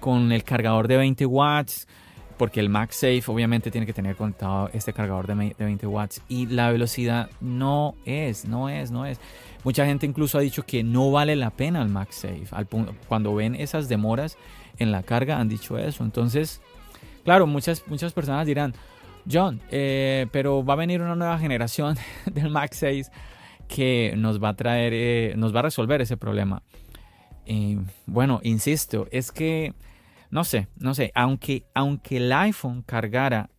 [0.00, 1.86] con el cargador de 20 watts
[2.36, 6.70] porque el MagSafe obviamente tiene que tener conectado este cargador de 20 watts y la
[6.70, 9.18] velocidad no es, no es, no es.
[9.64, 12.46] Mucha gente incluso ha dicho que no vale la pena el MagSafe.
[12.50, 12.66] Al
[13.08, 14.36] cuando ven esas demoras
[14.78, 16.04] en la carga han dicho eso.
[16.04, 16.60] Entonces,
[17.24, 18.74] claro, muchas, muchas personas dirán,
[19.30, 23.06] John, eh, pero va a venir una nueva generación del MagSafe
[23.68, 26.62] que nos va a traer, eh, nos va a resolver ese problema.
[27.44, 29.74] Y bueno, insisto, es que
[30.30, 33.50] no sé, no sé, aunque, aunque el iPhone cargara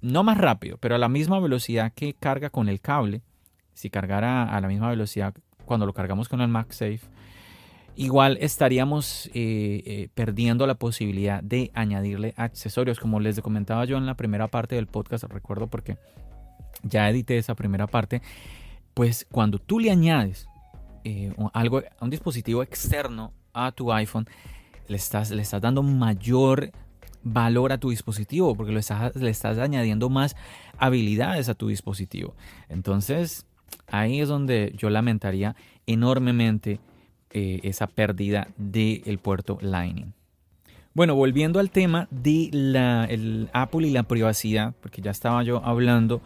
[0.00, 3.22] no más rápido, pero a la misma velocidad que carga con el cable,
[3.74, 7.00] si cargara a la misma velocidad cuando lo cargamos con el MagSafe,
[7.96, 14.06] igual estaríamos eh, eh, perdiendo la posibilidad de añadirle accesorios, como les comentaba yo en
[14.06, 15.96] la primera parte del podcast, recuerdo porque
[16.82, 18.22] ya edité esa primera parte,
[18.94, 20.48] pues cuando tú le añades
[21.04, 24.26] eh, algo, un dispositivo externo a tu iPhone,
[24.88, 26.72] le estás, le estás dando mayor
[27.24, 30.36] valor a tu dispositivo porque le estás, le estás añadiendo más
[30.78, 32.34] habilidades a tu dispositivo.
[32.68, 33.46] Entonces,
[33.88, 36.80] ahí es donde yo lamentaría enormemente
[37.30, 40.12] eh, esa pérdida del puerto Lightning.
[40.94, 45.64] Bueno, volviendo al tema de la, el Apple y la privacidad, porque ya estaba yo
[45.64, 46.20] hablando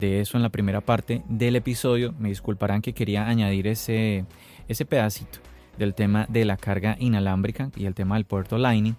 [0.00, 4.24] de eso en la primera parte del episodio, me disculparán que quería añadir ese,
[4.68, 5.38] ese pedacito
[5.78, 8.96] del tema de la carga inalámbrica y el tema del puerto Lightning.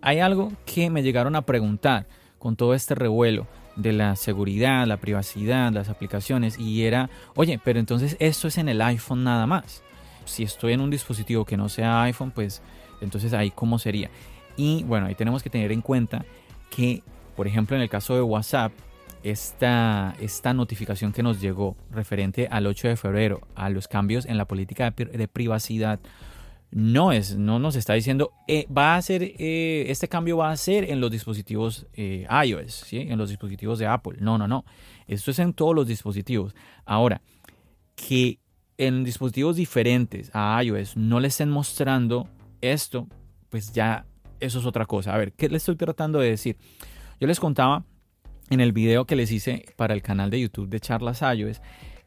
[0.00, 2.06] Hay algo que me llegaron a preguntar
[2.38, 7.78] con todo este revuelo de la seguridad, la privacidad, las aplicaciones y era, oye, pero
[7.78, 9.82] entonces esto es en el iPhone nada más
[10.28, 12.62] si estoy en un dispositivo que no sea iPhone, pues
[13.00, 14.10] entonces ahí cómo sería.
[14.56, 16.24] Y bueno, ahí tenemos que tener en cuenta
[16.70, 17.02] que,
[17.36, 18.72] por ejemplo, en el caso de WhatsApp,
[19.22, 24.38] esta, esta notificación que nos llegó referente al 8 de febrero a los cambios en
[24.38, 26.00] la política de, privacidad
[26.70, 30.56] no es, no nos está diciendo eh, va a ser eh, este cambio va a
[30.56, 32.98] ser en los dispositivos eh, iOS, ¿sí?
[32.98, 34.18] en los dispositivos de Apple.
[34.20, 34.64] No, no, no.
[35.06, 36.54] Esto es en todos los dispositivos.
[36.84, 37.22] Ahora,
[37.96, 38.38] que
[38.76, 42.28] en dispositivos diferentes a iOS no le estén mostrando
[42.60, 43.08] esto,
[43.48, 44.04] pues ya
[44.40, 45.14] eso es otra cosa.
[45.14, 46.56] A ver, ¿qué les estoy tratando de decir?
[47.20, 47.84] Yo les contaba
[48.50, 51.60] en el video que les hice para el canal de YouTube de Charlas iOS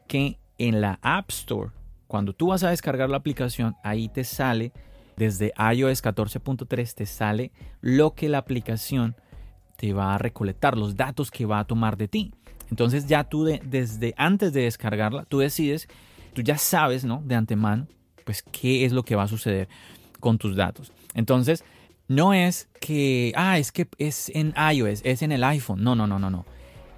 [0.07, 1.71] que en la App Store,
[2.07, 4.71] cuando tú vas a descargar la aplicación, ahí te sale
[5.17, 7.51] desde iOS 14.3 te sale
[7.81, 9.15] lo que la aplicación
[9.77, 12.33] te va a recolectar, los datos que va a tomar de ti.
[12.69, 15.87] Entonces ya tú desde antes de descargarla, tú decides
[16.33, 17.21] tú ya sabes, ¿no?
[17.25, 17.87] De antemano,
[18.25, 19.67] pues qué es lo que va a suceder
[20.19, 20.91] con tus datos.
[21.13, 21.63] Entonces,
[22.07, 25.83] no es que, ah, es que es en iOS, es en el iPhone.
[25.83, 26.45] No, no, no, no, no.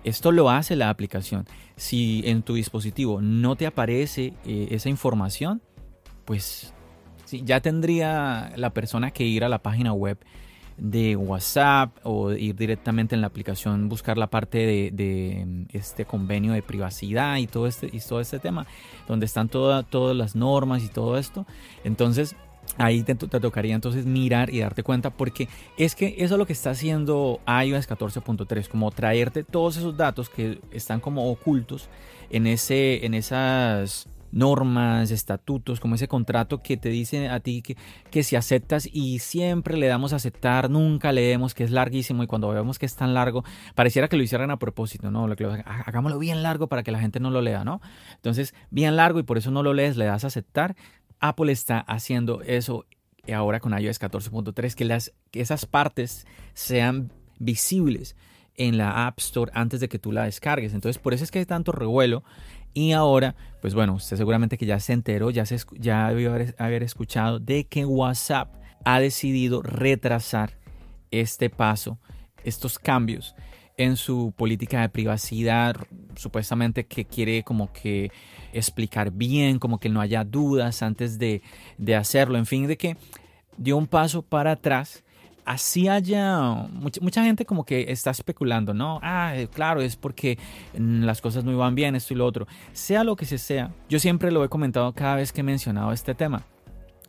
[0.04, 1.46] Esto lo hace la aplicación.
[1.76, 5.62] Si en tu dispositivo no te aparece eh, esa información,
[6.26, 6.74] pues
[7.32, 10.18] ya tendría la persona que ir a la página web
[10.78, 16.54] de WhatsApp o ir directamente en la aplicación, buscar la parte de, mm, este convenio
[16.54, 18.66] de privacidad y todo este, y todo este tema,
[19.08, 19.86] donde están todas
[20.16, 21.46] las normas y todo esto.
[21.84, 22.36] Entonces,
[22.78, 25.48] ahí te, tocaría entonces mirar y darte cuenta porque
[25.78, 30.30] es que eso es lo que está haciendo iOS 14.3 como traerte todos esos datos
[30.30, 31.90] que están como ocultos
[32.30, 37.78] en ese en esas normas, estatutos, como ese contrato que te dice a ti que,
[38.10, 42.28] que si aceptas y siempre le damos a aceptar, nunca leemos que es larguísimo y
[42.28, 43.44] cuando vemos que es tan largo,
[43.76, 45.28] pareciera que lo hicieran a propósito, ¿no?
[45.66, 47.80] Hagámoslo bien largo para que la gente no lo lea, ¿no?
[48.16, 50.76] Entonces, bien largo y por eso no lo lees, le das a aceptar.
[51.24, 52.86] Apple está haciendo eso
[53.34, 58.18] ahora con iOS 14.3, que, esas partes sean visibles
[58.56, 60.74] en la App Store antes de que tú la descargues.
[60.74, 62.26] Entonces, por eso es que hay tanto revuelo
[62.74, 66.84] y ahora, pues bueno, usted seguramente que ya se enteró, ya, se, ya debió haber,
[66.84, 70.58] escuchado de que WhatsApp ha decidido retrasar
[71.10, 72.00] este paso,
[72.44, 73.34] estos cambios
[73.78, 75.76] en su política de privacidad,
[76.16, 78.12] supuestamente que quiere como que
[78.54, 81.42] explicar bien, como que no haya dudas antes de,
[81.78, 82.98] de hacerlo, en fin, de que
[83.58, 85.04] dio un paso para atrás
[85.46, 86.40] así haya
[86.72, 89.00] mucha, mucha, gente como que está especulando, ¿no?
[89.02, 90.38] Ah, eh, claro, es porque
[90.78, 92.48] las cosas no iban bien, esto y lo otro.
[92.72, 96.16] Sea lo que sea, yo siempre lo he comentado cada vez que he mencionado este
[96.16, 96.46] tema.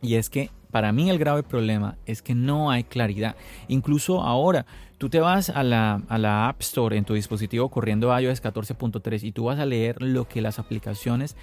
[0.01, 3.37] Y es que para mí el grave problema es que no hay claridad.
[3.69, 4.65] Incluso ahora,
[4.97, 9.23] tú te vas a la, a la App Store en tu dispositivo corriendo iOS 14.3
[9.23, 11.37] y tú vas a leer lo que las aplicaciones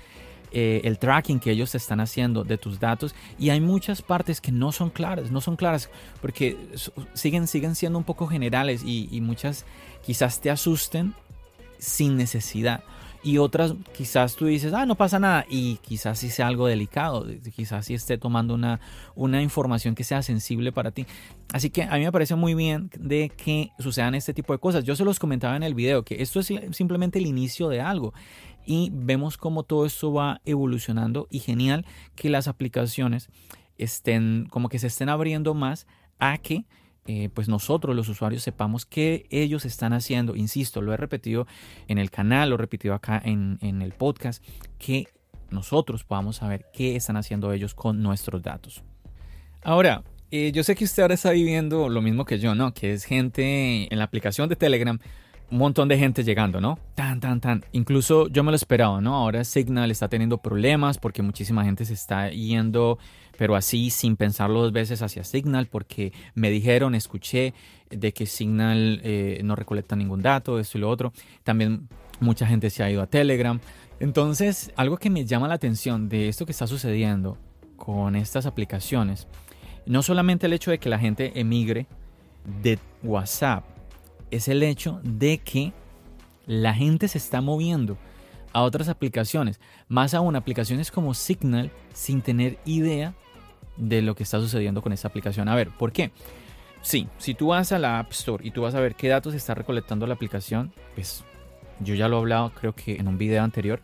[0.50, 4.52] eh, el tracking que ellos están haciendo de tus datos y hay muchas partes que
[4.52, 5.88] no son claras, no son claras
[6.20, 6.58] porque
[7.14, 9.64] siguen, siguen siendo un poco generales y muchas
[10.04, 11.14] quizás te asusten
[11.78, 12.84] sin necesidad
[13.22, 17.26] y otras quizás tú dices, ah, no pasa nada, y quizás sí sea algo delicado,
[17.54, 18.80] quizás sí esté tomando una,
[19.14, 21.06] una información que sea sensible para ti.
[21.52, 24.84] Así que a mí me parece muy bien de que sucedan este tipo de cosas.
[24.84, 28.12] Yo se los comentaba en el video que esto es simplemente el inicio de algo
[28.66, 33.28] y vemos cómo todo esto va evolucionando y genial que las aplicaciones
[33.78, 35.86] estén como que se estén abriendo más
[36.18, 36.64] a que
[37.06, 40.36] eh, pues nosotros los usuarios sepamos qué ellos están haciendo.
[40.36, 41.46] Insisto, lo he repetido
[41.88, 44.44] en el canal, lo he repetido acá en, el podcast,
[44.78, 45.08] que
[45.50, 48.84] nosotros podamos saber qué están haciendo ellos con nuestros datos.
[49.64, 52.72] Ahora, eh, yo sé que usted ahora está viviendo lo mismo que yo, ¿no?
[52.72, 54.98] Que es gente en la aplicación de Telegram
[55.52, 56.78] un montón de gente llegando, ¿no?
[56.94, 57.62] Tan, tan, tan.
[57.72, 59.14] Incluso yo me lo esperaba, ¿no?
[59.14, 62.98] Ahora Signal está teniendo problemas porque muchísima gente se está yendo,
[63.36, 67.52] pero así sin pensarlo dos veces hacia Signal porque me dijeron, escuché
[67.90, 71.12] de que Signal eh, no recolecta ningún dato, esto y lo otro.
[71.44, 71.86] También
[72.18, 73.60] mucha gente se ha ido a Telegram.
[74.00, 77.36] Entonces, algo que me llama la atención de esto que está sucediendo
[77.76, 79.28] con estas aplicaciones,
[79.84, 81.86] no solamente el hecho de que la gente emigre
[82.62, 83.64] de WhatsApp,
[84.32, 85.72] es el hecho de que
[86.46, 87.96] la gente se está moviendo
[88.52, 93.14] a otras aplicaciones, más aún aplicaciones como Signal, sin tener idea
[93.76, 95.48] de lo que está sucediendo con esta aplicación.
[95.48, 96.10] A ver, ¿por qué?
[96.82, 99.34] Sí, si tú vas a la App Store y tú vas a ver qué datos
[99.34, 101.24] está recolectando la aplicación, pues
[101.80, 103.80] yo ya lo he hablado creo que en un video anterior,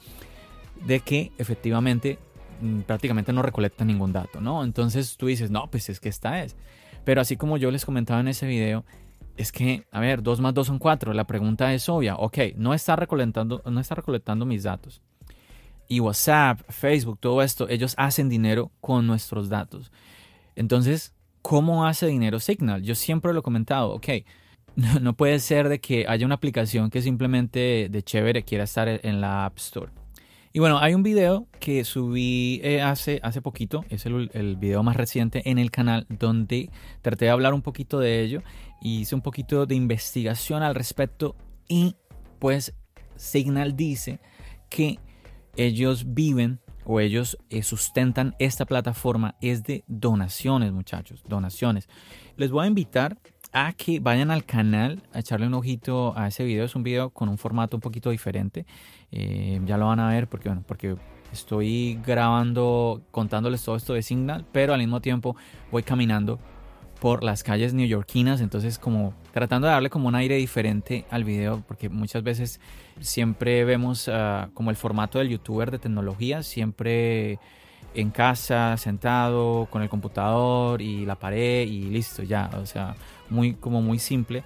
[0.84, 2.18] de que efectivamente
[2.60, 4.64] mm, prácticamente no recolecta ningún dato, ¿no?
[4.64, 6.56] Entonces tú dices, no, pues es que esta es.
[7.04, 8.84] Pero así como yo les comentaba en ese video,
[9.38, 11.14] es que, a ver, 2 más 2 son 4.
[11.14, 12.16] La pregunta es obvia.
[12.16, 15.00] Ok, no está recolectando, no está recolectando mis datos.
[15.88, 19.90] Y WhatsApp, Facebook, todo esto, ellos hacen dinero con nuestros datos.
[20.56, 22.82] Entonces, ¿cómo hace dinero Signal?
[22.82, 23.92] Yo siempre lo he comentado.
[23.92, 24.08] Ok,
[25.00, 29.20] no, puede ser de que haya una aplicación que simplemente de chévere quiera estar en
[29.20, 29.92] la App Store.
[30.52, 34.82] Y bueno, hay un video que subí eh, hace, hace poquito, es el, el, video
[34.82, 36.70] más reciente en el canal, donde
[37.02, 38.42] traté de hablar un poquito de ello
[38.80, 41.36] hice un poquito de investigación al respecto
[41.68, 41.96] y
[42.38, 42.74] pues
[43.16, 44.20] Signal dice
[44.68, 44.98] que
[45.56, 51.88] ellos viven o ellos eh, sustentan esta plataforma es de donaciones muchachos, donaciones.
[52.36, 53.18] Les voy a invitar
[53.52, 56.64] a que vayan al canal a echarle un ojito a ese video.
[56.64, 58.66] Es un video con un formato un poquito diferente.
[59.10, 60.96] Eh, ya lo van a ver porque, bueno, porque
[61.32, 65.36] estoy grabando, contándoles todo esto de Signal, pero al mismo tiempo
[65.70, 66.38] voy caminando
[67.00, 71.62] por las calles neoyorquinas, entonces como tratando de darle como un aire diferente al video,
[71.66, 72.60] porque muchas veces
[73.00, 77.38] siempre vemos ah, como el formato del youtuber de tecnología, siempre
[77.94, 82.94] en casa, sentado, con el computador y la pared y listo, ya, o sea,
[83.30, 84.42] muy como muy simple.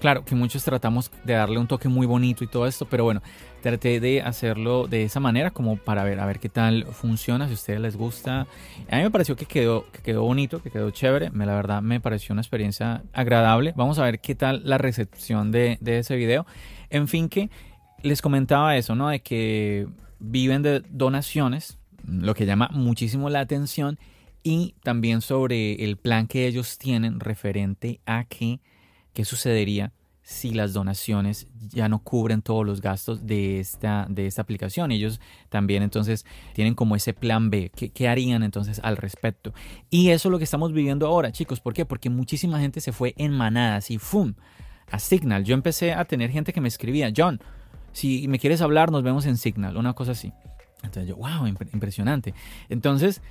[0.00, 3.20] Claro que muchos tratamos de darle un toque muy bonito y todo esto, pero bueno,
[3.62, 7.52] traté de hacerlo de esa manera como para ver a ver qué tal funciona, si
[7.52, 8.46] a ustedes les gusta.
[8.90, 11.82] A mí me pareció que quedó, que quedó bonito, que quedó chévere, me, la verdad
[11.82, 13.74] me pareció una experiencia agradable.
[13.76, 16.46] Vamos a ver qué tal la recepción de, de ese video.
[16.88, 17.50] En fin que
[18.02, 19.08] les comentaba eso, ¿no?
[19.10, 19.86] De que
[20.18, 23.98] viven de donaciones, lo que llama muchísimo la atención
[24.42, 28.60] y también sobre el plan que ellos tienen referente a que
[29.12, 29.92] ¿Qué sucedería
[30.22, 34.92] si las donaciones ya no cubren todos los gastos de esta, de esta aplicación?
[34.92, 37.70] Ellos también entonces tienen como ese plan B.
[37.70, 39.52] ¿Qué, harían entonces al respecto?
[39.90, 41.60] Y eso es lo que estamos viviendo ahora, chicos.
[41.60, 41.84] ¿Por qué?
[41.84, 44.34] Porque muchísima gente se fue en manadas y ¡fum!
[44.90, 45.44] A Signal.
[45.44, 47.40] Yo empecé a tener gente que me escribía, John,
[47.92, 50.32] si me quieres hablar, nos vemos en Signal, una cosa así.
[50.82, 52.34] Entonces yo, wow, impresionante.
[52.68, 53.22] Entonces,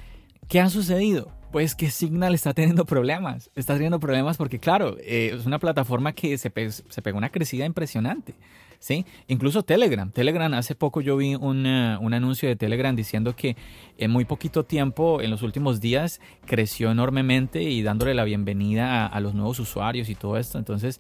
[0.48, 1.32] ¿qué ha sucedido?
[1.52, 3.50] Pues que Signal está teniendo problemas.
[3.56, 8.36] Está teniendo problemas porque, claro, eh, es una plataforma que se, pegó una crecida impresionante.
[8.78, 9.06] ¿sí?
[9.28, 10.12] Incluso Telegram.
[10.12, 13.58] Telegram, hace poco yo vi un, un, anuncio de Telegram diciendo que
[13.98, 19.20] en muy poquito tiempo, en los últimos días, creció enormemente y dándole la bienvenida a
[19.20, 20.60] los nuevos usuarios y todo esto.
[20.60, 21.00] Entonces,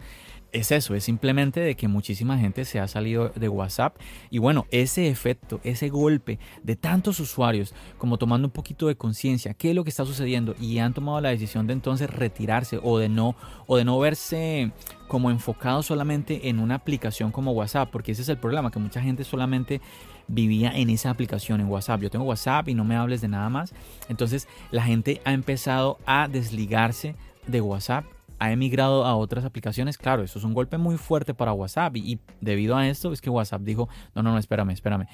[0.51, 3.95] es eso, es simplemente de que muchísima gente se ha salido de WhatsApp
[4.29, 9.53] y bueno, ese efecto, ese golpe de tantos usuarios como tomando un poquito de conciencia,
[9.53, 12.97] qué es lo que está sucediendo y han tomado la decisión de entonces retirarse o
[12.97, 13.35] de no
[13.67, 14.71] o de no verse
[15.07, 19.01] como enfocado solamente en una aplicación como WhatsApp, porque ese es el problema, que mucha
[19.01, 19.81] gente solamente
[20.27, 22.01] vivía en esa aplicación en WhatsApp.
[22.01, 23.73] Yo tengo WhatsApp y no me hables de nada más.
[24.07, 27.15] Entonces la gente ha empezado a desligarse
[27.47, 28.05] de WhatsApp
[28.39, 32.19] ha emigrado a otras aplicaciones, claro, eso es un golpe muy fuerte para WhatsApp y,
[32.41, 35.07] debido a esto es que WhatsApp dijo, no, no, no, espérame, espérame,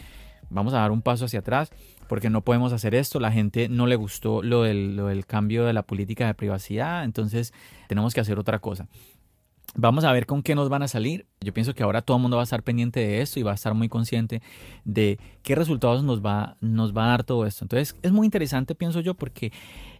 [0.50, 1.72] vamos a dar un paso hacia atrás
[2.08, 5.66] porque no podemos hacer esto, la gente no le gustó lo del, lo del cambio
[5.66, 7.54] de la política de privacidad, entonces
[7.88, 8.88] tenemos que hacer otra cosa.
[9.78, 11.28] Vamos a ver con qué nos van a salir.
[11.42, 13.52] Yo pienso que ahora todo el mundo va a estar pendiente de esto y va
[13.52, 14.42] a estar muy consciente
[14.86, 17.66] de qué resultados nos va, nos va a dar todo esto.
[17.66, 19.52] Entonces es muy interesante, pienso yo, porque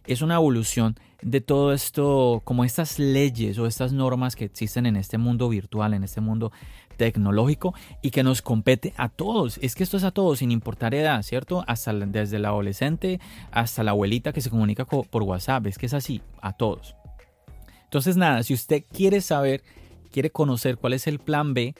[0.06, 4.96] es una evolución de todo esto, como estas leyes o estas normas que existen en
[4.96, 6.52] este mundo virtual, en este mundo
[6.96, 9.58] tecnológico y que nos compete a todos.
[9.60, 11.64] Es que esto es a todos, sin importar edad, ¿cierto?
[11.66, 13.20] Hasta desde el adolescente
[13.50, 15.66] hasta la abuelita que se comunica por WhatsApp.
[15.66, 16.96] Es que es así, a todos.
[17.86, 19.62] Entonces, nada, si usted quiere saber,
[20.12, 21.74] quiere conocer cuál es el plan B,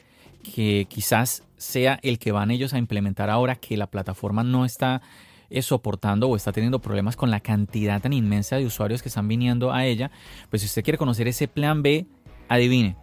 [0.55, 5.01] que quizás sea el que van ellos a implementar ahora que la plataforma no está
[5.49, 9.27] eh, soportando o está teniendo problemas con la cantidad tan inmensa de usuarios que están
[9.27, 10.11] viniendo a ella,
[10.49, 12.05] pues si usted quiere conocer ese plan B,
[12.49, 12.95] adivine.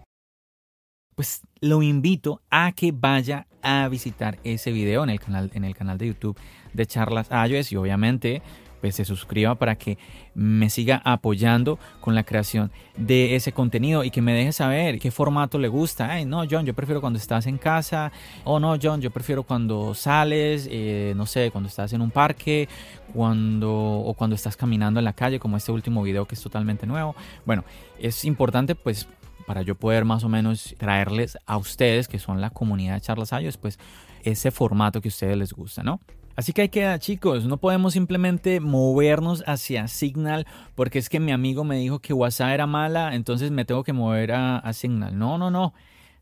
[1.14, 5.74] pues lo invito a que vaya a visitar ese video en el canal, en el
[5.74, 6.38] canal de YouTube
[6.72, 8.42] de Charlas iOS y obviamente
[8.84, 9.96] pues se suscriba para que
[10.34, 15.10] me siga apoyando con la creación de ese contenido y que me deje saber qué
[15.10, 16.22] formato le gusta.
[16.26, 18.12] No, John, yo prefiero cuando estás en casa.
[18.44, 22.68] O no, John, yo prefiero cuando sales, eh, no sé, cuando estás en un parque,
[23.14, 26.86] cuando o cuando estás caminando en la calle, como este último video que es totalmente
[26.86, 27.16] nuevo.
[27.46, 27.64] Bueno,
[27.98, 29.08] es importante pues
[29.46, 33.32] para yo poder más o menos traerles a ustedes, que son la comunidad de Charlas
[33.32, 33.78] Ayos, pues
[34.24, 36.00] ese formato que a ustedes les gusta, ¿no?
[36.36, 41.30] Así que hay que, chicos, no podemos simplemente movernos hacia Signal porque es que mi
[41.30, 45.16] amigo me dijo que WhatsApp era mala, entonces me tengo que mover a, Signal.
[45.16, 45.74] No, no, no.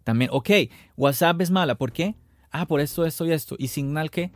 [0.04, 0.50] También, ok,
[0.96, 2.14] WhatsApp es mala, ¿por qué?
[2.50, 3.56] Ah, por esto, esto y esto.
[3.58, 4.32] ¿Y Signal qué?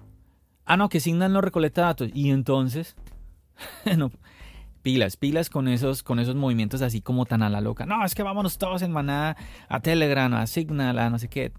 [0.64, 2.10] Ah, no, que Signal no recolecta datos.
[2.14, 2.96] Y entonces,
[3.98, 4.10] no,
[4.80, 7.84] pilas, pilas con esos, con esos movimientos así como tan a la loca.
[7.84, 9.36] No, es que vámonos todos en manada
[9.68, 11.52] a Telegram, a Signal, a no sé qué.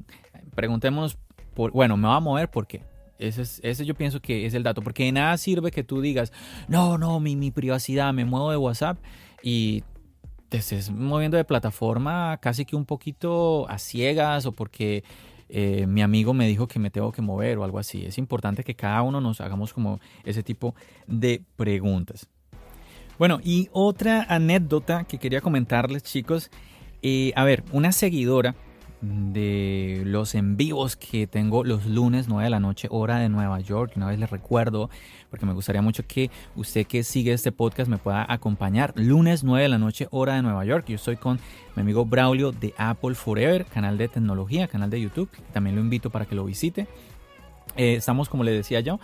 [0.55, 1.20] Preguntémonos,
[1.53, 2.97] por, bueno, me va a mover por qué.
[3.20, 6.01] Ese, es, ese yo pienso que es el dato, porque de nada sirve que tú
[6.01, 6.32] digas,
[6.68, 8.97] no, no, mi, mi privacidad, me muevo de WhatsApp
[9.43, 9.84] y
[10.49, 15.03] te estés moviendo de plataforma casi que un poquito a ciegas o porque
[15.49, 18.05] eh, mi amigo me dijo que me tengo que mover o algo así.
[18.05, 20.76] Es importante que cada uno nos hagamos como ese tipo
[21.07, 22.28] de preguntas.
[23.18, 26.51] Bueno, y otra anécdota que quería comentarles chicos,
[27.01, 28.55] eh, a ver, una seguidora
[29.02, 30.58] de los en
[31.00, 33.93] que tengo los lunes 9 de la noche hora de Nueva York.
[33.95, 34.89] Una vez les recuerdo,
[35.30, 38.93] porque me gustaría mucho que usted que sigue este podcast me pueda acompañar.
[38.95, 40.86] Lunes 9 de la noche hora de Nueva York.
[40.88, 41.39] Yo estoy con
[41.76, 45.30] mi amigo Braulio de Apple Forever, canal de tecnología, canal de YouTube.
[45.54, 46.88] También lo invito para que lo visite.
[47.76, 49.00] Eh, estamos, como le decía yo,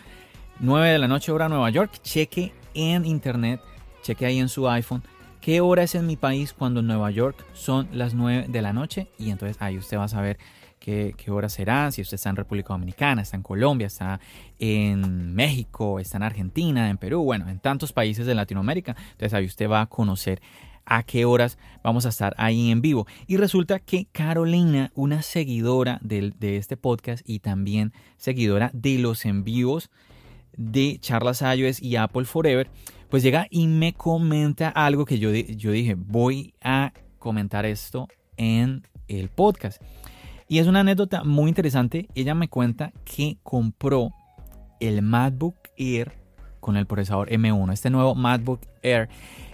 [0.60, 1.92] 9 de la noche hora de Nueva York.
[2.02, 3.62] Cheque en internet,
[4.02, 5.04] cheque ahí en su iPhone
[5.44, 8.72] qué hora es en mi país cuando en Nueva York son las 9 de la
[8.72, 10.38] noche y entonces ahí usted va a saber
[10.80, 14.22] qué, qué hora será, si usted está en República Dominicana, está en Colombia, está
[14.58, 19.46] en México, está en Argentina, en Perú, bueno, en tantos países de Latinoamérica, entonces ahí
[19.46, 20.42] usted va a conocer
[20.86, 23.06] a qué horas vamos a estar ahí en vivo.
[23.28, 29.44] Y resulta que Carolina, una seguidora de, este podcast y también seguidora de los en
[29.44, 29.92] vivos
[30.56, 32.70] de Charlas iOS y Apple Forever,
[33.14, 38.08] pues llega y me comenta algo que yo, yo dije, voy a comentar esto
[38.38, 39.80] en el podcast.
[40.48, 42.08] Y es una anécdota muy interesante.
[42.16, 44.10] Ella me cuenta que compró
[44.80, 46.14] el MacBook Air
[46.60, 49.10] con el procesador M1, este nuevo MacBook Air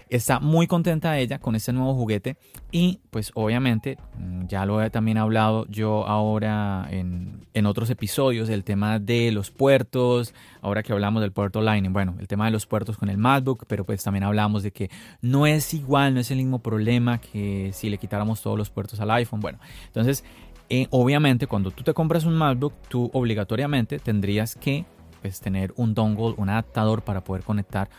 [0.10, 2.36] Está muy contenta ella con este nuevo juguete
[2.72, 8.50] y pues obviamente mm, ya lo he también hablado yo ahora en, en otros episodios,
[8.50, 12.52] el tema de los puertos, ahora que hablamos del puerto Lightning, bueno, el tema de
[12.52, 14.90] los puertos con el MacBook, pero pues también hablamos de que
[15.22, 19.00] no es igual, no es el mismo problema que si le quitáramos todos los puertos
[19.00, 20.24] al iPhone, bueno, entonces
[20.70, 24.86] eh, obviamente cuando tú te compras un MacBook, tú obligatoriamente tendrías que
[25.22, 27.90] pues, tener un dongle, un adaptador para poder conectar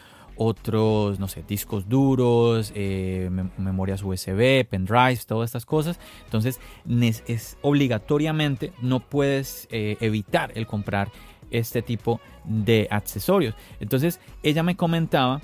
[0.43, 3.29] otros, no sé, discos duros, eh,
[3.59, 6.01] memorias USB, pendrives, todas estas cosas.
[6.25, 6.59] Entonces,
[7.27, 11.13] es obligatoriamente, no puedes eh, evitar el comprar
[11.51, 13.55] este tipo de accesorios.
[13.81, 15.43] Entonces, ella me comentaba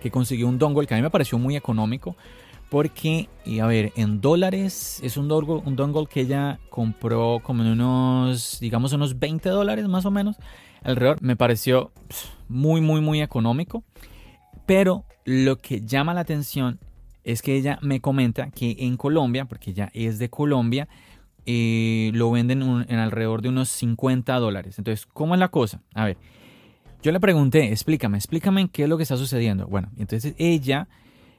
[0.00, 2.16] que consiguió un dongle que a mí me pareció muy económico.
[2.70, 7.62] Porque, y a ver, en dólares es un dongle, un dongle que ella compró como
[7.62, 10.36] en unos, digamos, unos 20 dólares más o menos
[10.82, 11.22] alrededor.
[11.22, 11.92] Me pareció
[12.48, 13.84] muy, muy, muy económico.
[14.66, 16.78] Pero lo que llama la atención
[17.24, 20.88] es que ella me comenta que en Colombia, porque ella es de Colombia,
[21.46, 24.78] eh, lo venden en alrededor de unos 50 dólares.
[24.78, 25.82] Entonces, ¿cómo es la cosa?
[25.94, 26.18] A ver,
[27.02, 29.66] yo le pregunté, explícame, explícame qué es lo que está sucediendo.
[29.66, 30.88] Bueno, entonces ella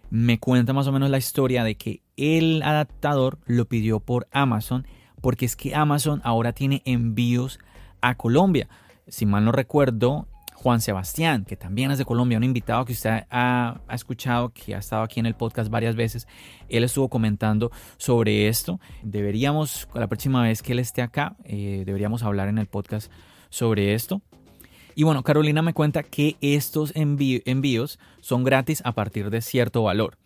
[0.09, 4.87] me cuenta más o menos la historia de que el adaptador lo pidió por Amazon,
[5.21, 7.59] porque es que Amazon ahora tiene envíos
[8.01, 8.69] a Colombia
[9.09, 10.27] si mal no recuerdo,
[10.61, 14.79] Juan Sebastián, que también es de Colombia, un invitado que usted ha, escuchado, que ha
[14.79, 16.27] estado aquí en el podcast varias veces,
[16.67, 18.79] él estuvo comentando sobre esto.
[19.01, 23.09] Deberíamos, la próxima vez que él esté acá, eh, deberíamos hablar en el podcast
[23.49, 24.21] sobre esto.
[24.95, 30.17] Y bueno, Carolina me cuenta que estos envíos son gratis a partir de cierto valor.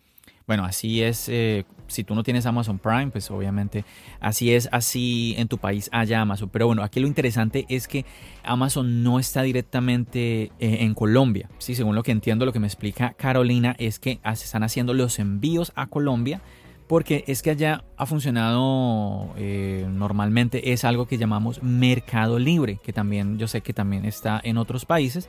[0.48, 1.64] Bueno, así es, eh,
[1.94, 3.84] si tú no tienes Amazon Prime, pues obviamente
[4.20, 6.50] así es, así en tu país haya Amazon.
[6.50, 8.04] Pero bueno, aquí lo interesante es que
[8.42, 11.48] Amazon no está directamente eh, en Colombia.
[11.58, 14.94] Sí, según lo que entiendo, lo que me explica Carolina es que se están haciendo
[14.94, 16.42] los envíos a Colombia
[16.86, 22.92] porque es que allá ha funcionado eh, normalmente, es algo que llamamos mercado libre, que
[22.92, 25.28] también yo sé que también está en otros países.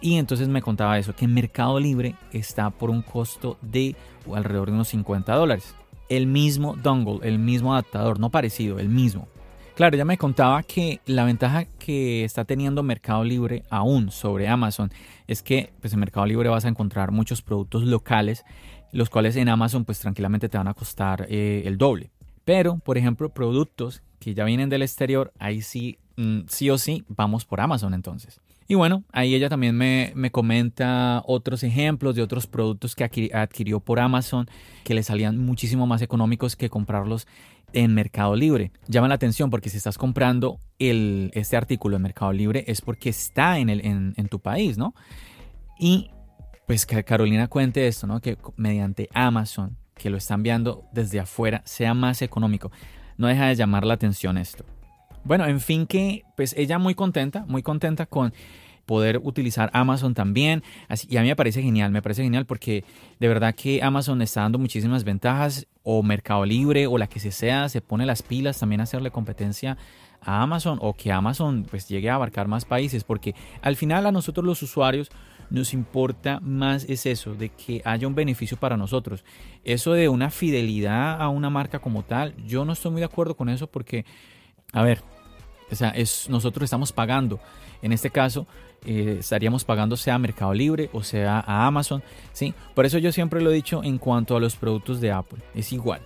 [0.00, 3.96] Y entonces me contaba eso, que Mercado Libre está por un costo de
[4.32, 5.74] alrededor de unos 50 dólares.
[6.08, 9.28] El mismo dongle, el mismo adaptador, no parecido, el mismo.
[9.78, 14.90] Claro, ya me contaba que la ventaja que está teniendo Mercado Libre aún sobre Amazon
[15.28, 18.44] es que pues, en Mercado Libre vas a encontrar muchos productos locales,
[18.90, 22.10] los cuales en Amazon pues tranquilamente te van a costar eh, el doble.
[22.44, 27.04] Pero, por ejemplo, productos que ya vienen del exterior, ahí sí, mm, sí o sí,
[27.06, 28.40] vamos por Amazon entonces.
[28.70, 33.98] Y bueno, ahí ella también me, comenta otros ejemplos de otros productos que adquirió por
[33.98, 34.46] Amazon
[34.84, 37.26] que le salían muchísimo más económicos que comprarlos
[37.72, 38.70] en Mercado Libre.
[38.86, 43.08] Llama la atención porque si estás comprando el, este artículo en Mercado Libre es porque
[43.08, 44.94] está en, el, en, tu país, ¿no?
[45.78, 46.10] Y
[46.66, 48.20] pues que Carolina cuente esto, ¿no?
[48.20, 52.70] Que mediante Amazon, que lo están enviando desde afuera, sea más económico.
[53.16, 54.66] No deja de llamar la atención esto.
[55.28, 58.32] Bueno, en fin que pues ella muy contenta, muy contenta con
[58.86, 60.62] poder utilizar Amazon también.
[60.88, 62.82] Así, y a mí me parece genial, me parece genial porque
[63.20, 67.30] de verdad que Amazon está dando muchísimas ventajas o Mercado Libre o la que se
[67.30, 69.76] sea, se pone las pilas también a hacerle competencia
[70.22, 74.12] a Amazon o que Amazon pues llegue a abarcar más países porque al final a
[74.12, 75.10] nosotros los usuarios
[75.50, 79.26] nos importa más es eso, de que haya un beneficio para nosotros.
[79.62, 83.36] Eso de una fidelidad a una marca como tal, yo no estoy muy de acuerdo
[83.36, 84.06] con eso porque,
[84.72, 85.02] a ver,
[85.70, 87.40] o sea, es, nosotros estamos pagando.
[87.82, 88.46] En este caso,
[88.84, 92.02] eh, estaríamos pagando sea a Mercado Libre o sea a Amazon.
[92.32, 92.54] ¿sí?
[92.74, 95.40] Por eso yo siempre lo he dicho en cuanto a los productos de Apple.
[95.54, 96.00] Es igual.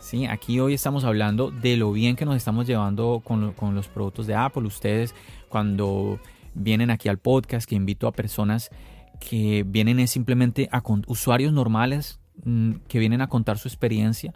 [0.00, 0.26] ¿sí?
[0.26, 4.34] Aquí hoy estamos hablando de lo bien que nos estamos llevando con, los productos de
[4.34, 4.62] Apple.
[4.64, 5.14] Ustedes
[5.48, 6.20] cuando
[6.54, 8.70] vienen aquí al podcast, que invito a personas
[9.20, 14.32] que vienen simplemente a usuarios normales mm, que vienen a contar su experiencia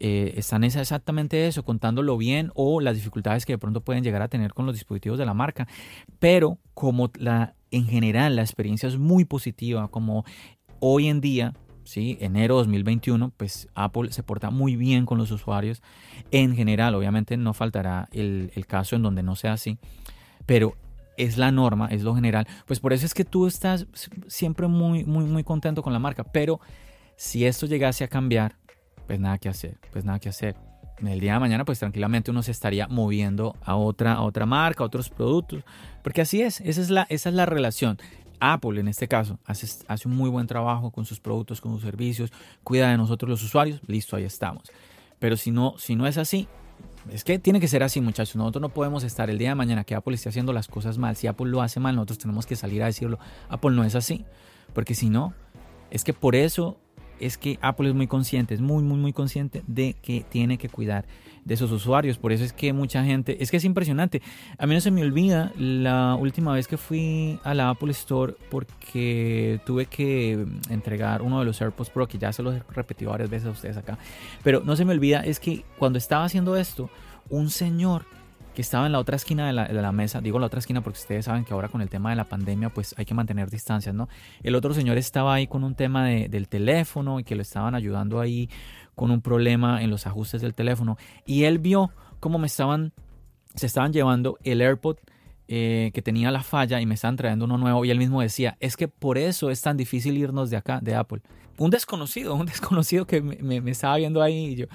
[0.00, 4.28] eh, están exactamente eso, contándolo bien o las dificultades que de pronto pueden llegar a
[4.28, 5.66] tener con los dispositivos de la marca.
[6.18, 10.24] Pero como la, en general la experiencia es muy positiva, como
[10.80, 12.16] hoy en día, ¿sí?
[12.20, 15.82] enero 2021, pues Apple se porta muy bien con los usuarios.
[16.30, 19.78] En general, obviamente no faltará el, el caso en donde no sea así,
[20.46, 20.76] pero
[21.16, 22.46] es la norma, es lo general.
[22.66, 23.86] Pues por eso es que tú estás
[24.28, 26.24] siempre muy, muy, muy contento con la marca.
[26.24, 26.60] Pero
[27.16, 28.56] si esto llegase a cambiar,
[29.08, 30.54] pues nada que hacer, pues nada que hacer.
[31.04, 34.84] El día de mañana, pues tranquilamente uno se estaría moviendo a otra, a otra marca,
[34.84, 35.64] a otros productos,
[36.02, 37.98] porque así es, esa es la, esa es la relación.
[38.38, 41.82] Apple en este caso hace, hace un muy buen trabajo con sus productos, con sus
[41.82, 42.32] servicios,
[42.62, 44.70] cuida de nosotros los usuarios, listo, ahí estamos.
[45.18, 46.46] Pero si no, si no es así,
[47.10, 48.36] es que tiene que ser así, muchachos.
[48.36, 51.16] Nosotros no podemos estar el día de mañana que Apple esté haciendo las cosas mal.
[51.16, 53.18] Si Apple lo hace mal, nosotros tenemos que salir a decirlo.
[53.48, 54.26] Apple no es así.
[54.74, 55.32] Porque si no,
[55.90, 56.78] es que por eso
[57.20, 60.68] es que Apple es muy consciente, es muy, muy, muy consciente de que tiene que
[60.68, 61.06] cuidar
[61.44, 62.18] de sus usuarios.
[62.18, 64.22] Por eso es que mucha gente, es que es impresionante.
[64.58, 68.34] A mí no se me olvida la última vez que fui a la Apple Store
[68.50, 73.10] porque tuve que entregar uno de los AirPods Pro, que ya se los he repetido
[73.10, 73.98] varias veces a ustedes acá.
[74.44, 76.90] Pero no se me olvida, es que cuando estaba haciendo esto,
[77.30, 78.04] un señor
[78.58, 81.26] que estaba en la otra esquina de la, mesa, digo la otra esquina porque ustedes
[81.26, 84.08] saben que ahora con el tema de la pandemia pues hay que mantener distancias, ¿no?
[84.42, 88.18] El otro señor estaba ahí con un tema del teléfono y que lo estaban ayudando
[88.18, 88.50] ahí
[88.96, 92.92] con un problema en los ajustes del teléfono y él vio cómo me estaban,
[93.54, 94.96] se estaban llevando el AirPod
[95.46, 98.56] eh, que tenía la falla y me estaban trayendo uno nuevo y él mismo decía,
[98.58, 101.22] es que por eso es tan difícil irnos de acá, de Apple.
[101.58, 104.66] Un desconocido, un desconocido que me, me estaba viendo ahí y yo...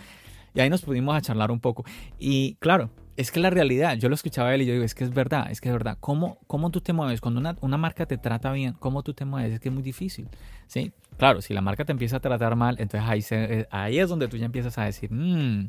[0.55, 1.83] Y ahí nos pudimos a charlar un poco.
[2.19, 4.95] Y claro, es que la realidad, yo lo escuchaba a él y yo digo, es
[4.95, 5.97] que es verdad, es que es verdad.
[5.99, 7.21] ¿Cómo, cómo tú te mueves?
[7.21, 9.53] Cuando una, una, marca te trata bien, ¿cómo tú te mueves?
[9.53, 10.27] Es que es muy difícil.
[10.67, 10.91] ¿sí?
[11.17, 14.27] Claro, si la marca te empieza a tratar mal, entonces ahí, eh, ahí es donde
[14.27, 15.67] tú ya empiezas a decir, mmm,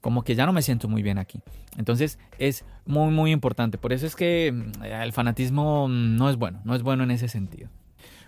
[0.00, 1.40] como que ya no me siento muy bien aquí.
[1.76, 3.76] Entonces es muy, muy importante.
[3.76, 7.28] Por eso es que mm, el fanatismo no es bueno, no es bueno en ese
[7.28, 7.70] sentido.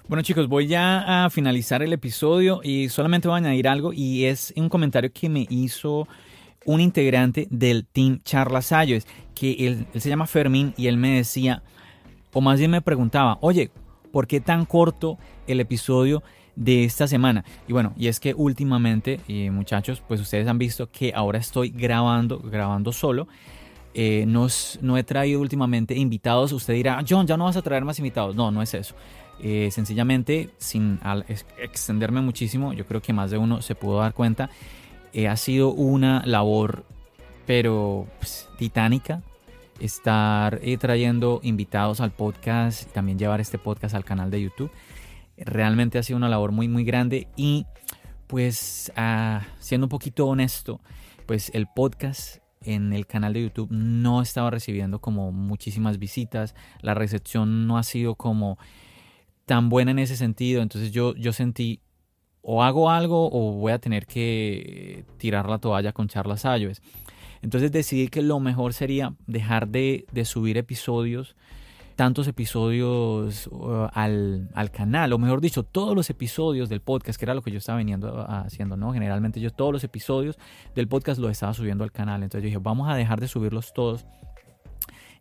[0.07, 4.27] Bueno chicos, voy ya a finalizar el episodio y solamente voy a añadir algo y
[4.27, 6.07] es un comentario que me hizo
[6.67, 11.63] un integrante del Team Charlas Ayos, que él, se llama Fermín y él me decía,
[12.33, 13.71] o más bien me preguntaba, oye,
[14.13, 16.23] ¿por qué tan corto el episodio
[16.57, 17.45] de esta semana?
[17.69, 21.71] Y bueno, y es que últimamente, eh, muchachos, pues ustedes han visto que ahora estoy
[21.71, 23.29] grabando, grabando solo.
[23.97, 24.49] Eh, no,
[24.81, 26.53] no, he traído últimamente invitados.
[26.53, 28.35] Usted dirá, John, ya no vas a traer más invitados.
[28.35, 28.97] No, no es eso.
[29.41, 30.99] Eh, sencillamente, sin
[31.59, 34.51] extenderme muchísimo, yo creo que más de uno se pudo dar cuenta
[35.15, 36.85] eh, ha sido una labor,
[37.47, 39.23] pero pues, titánica,
[39.79, 44.71] estar eh, trayendo invitados al podcast también llevar este podcast al canal de YouTube.
[45.37, 47.65] Realmente ha sido una labor muy, muy grande y
[48.27, 50.81] pues ah, siendo un poquito honesto,
[51.27, 56.95] pues el podcast en el canal de YouTube no estaba recibiendo como muchísimas visitas, la
[56.95, 58.59] recepción no ha sido como
[59.47, 61.81] tan buena en ese sentido, entonces yo, yo sentí
[62.45, 66.83] o hago algo o voy a tener que tirar la toalla con charlas iOS.
[67.41, 71.37] Entonces decidí que lo mejor sería dejar de, subir episodios,
[71.97, 77.35] tantos episodios uh, al, canal, o mejor dicho, todos los episodios del podcast, que era
[77.35, 78.93] lo que yo estaba viniendo uh, haciendo, ¿no?
[78.93, 80.39] Generalmente yo todos los episodios
[80.75, 82.23] del podcast los estaba subiendo al canal.
[82.23, 84.07] Entonces yo dije, vamos a dejar de subirlos todos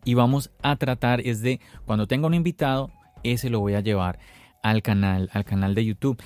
[0.04, 2.90] y vamos a tratar es de cuando tenga un invitado,
[3.22, 4.18] ese lo voy a llevar
[4.62, 6.22] al canal, al canal de YouTube.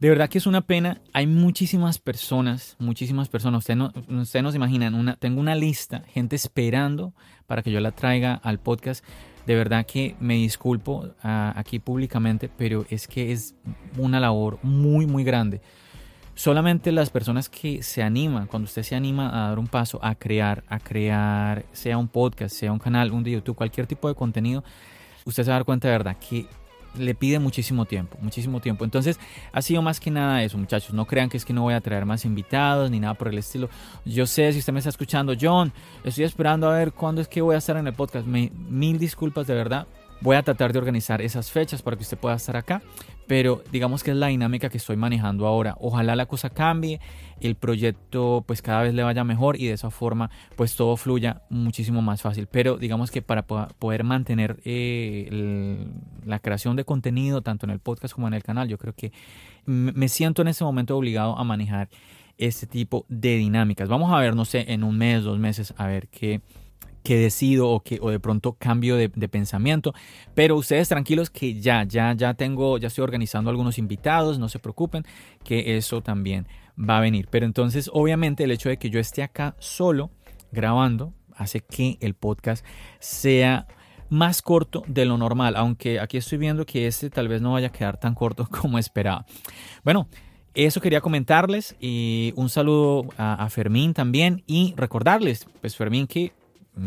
[0.00, 1.02] De verdad que es una pena.
[1.12, 3.58] Hay muchísimas personas, muchísimas personas.
[3.58, 3.92] Ustedes no,
[4.22, 4.94] usted no se imaginan.
[4.94, 7.12] Una, tengo una lista, gente esperando
[7.46, 9.04] para que yo la traiga al podcast.
[9.46, 13.54] De verdad que me disculpo ah, aquí públicamente, pero es que es
[13.98, 15.60] una labor muy, muy grande.
[16.34, 20.14] Solamente las personas que se animan, cuando usted se anima a dar un paso, a
[20.14, 24.14] crear, a crear, sea un podcast, sea un canal, un de YouTube, cualquier tipo de
[24.14, 24.64] contenido,
[25.26, 26.46] usted se va a dar cuenta de verdad que
[26.96, 28.84] le pide muchísimo tiempo, muchísimo tiempo.
[28.84, 29.18] Entonces,
[29.52, 30.94] ha sido más que nada eso, muchachos.
[30.94, 33.38] No crean que es que no voy a traer más invitados ni nada por el
[33.38, 33.68] estilo.
[34.04, 35.72] Yo sé si usted me está escuchando, John,
[36.04, 38.26] estoy esperando a ver cuándo es que voy a estar en el podcast.
[38.26, 39.86] mil disculpas de verdad.
[40.22, 42.82] Voy a tratar de organizar esas fechas para que usted pueda estar acá,
[43.30, 45.76] pero digamos que es la dinámica que estoy manejando ahora.
[45.78, 46.98] Ojalá la cosa cambie,
[47.40, 51.42] el proyecto pues cada vez le vaya mejor y de esa forma pues todo fluya
[51.48, 52.48] muchísimo más fácil.
[52.48, 55.78] Pero digamos que para poder mantener eh,
[56.24, 59.12] la creación de contenido tanto en el podcast como en el canal, yo creo que
[59.64, 61.88] me siento en este momento obligado a manejar
[62.36, 63.88] este tipo de dinámicas.
[63.88, 66.40] Vamos a ver, no sé, en un mes, dos meses, a ver qué
[67.02, 69.94] que decido o que o de pronto cambio de, pensamiento.
[70.34, 74.58] Pero ustedes tranquilos que ya, ya, ya tengo, ya estoy organizando algunos invitados, no se
[74.58, 75.04] preocupen,
[75.44, 76.46] que eso también
[76.78, 77.28] va a venir.
[77.30, 80.10] Pero entonces, obviamente, el hecho de que yo esté acá solo
[80.52, 82.64] grabando hace que el podcast
[82.98, 83.66] sea
[84.10, 87.68] más corto de lo normal, aunque aquí estoy viendo que este tal vez no vaya
[87.68, 89.24] a quedar tan corto como esperaba.
[89.84, 90.08] Bueno,
[90.52, 96.32] eso quería comentarles y un saludo a, a Fermín también y recordarles, pues Fermín que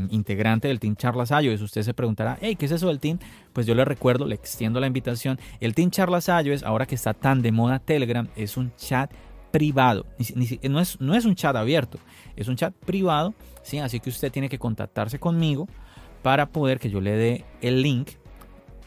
[0.09, 1.61] integrante del Team Charlas iOS.
[1.61, 3.19] Usted se preguntará, hey, ¿qué es eso del Team?
[3.53, 5.39] Pues yo le recuerdo, le extiendo la invitación.
[5.59, 9.11] El Team Charlas iOS, ahora que está tan de moda Telegram, es un chat
[9.51, 10.05] privado.
[10.69, 11.99] no, es, no es un chat abierto,
[12.35, 13.33] es un chat privado.
[13.61, 13.79] ¿sí?
[13.79, 15.67] Así que usted tiene que contactarse conmigo
[16.21, 18.11] para poder que yo le dé el link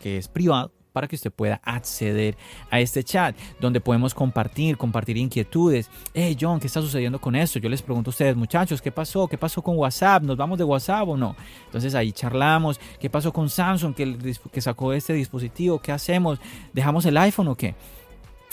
[0.01, 2.39] que es privado para que usted pueda acceder
[2.71, 5.91] a este chat donde podemos compartir, compartir inquietudes.
[6.15, 7.59] Hey John, ¿qué está sucediendo con esto?
[7.59, 9.29] Yo les pregunto a ustedes, muchachos, ¿qué pasó?
[9.29, 10.23] ¿Qué pasó con WhatsApp?
[10.23, 11.37] ¿Nos vamos de WhatsApp o no?
[11.67, 12.81] Entonces ahí charlamos.
[12.99, 15.81] ¿Qué pasó con Samsung que, sacó este dispositivo?
[15.81, 16.41] ¿Qué hacemos?
[16.73, 17.75] ¿Dejamos el iPhone o qué?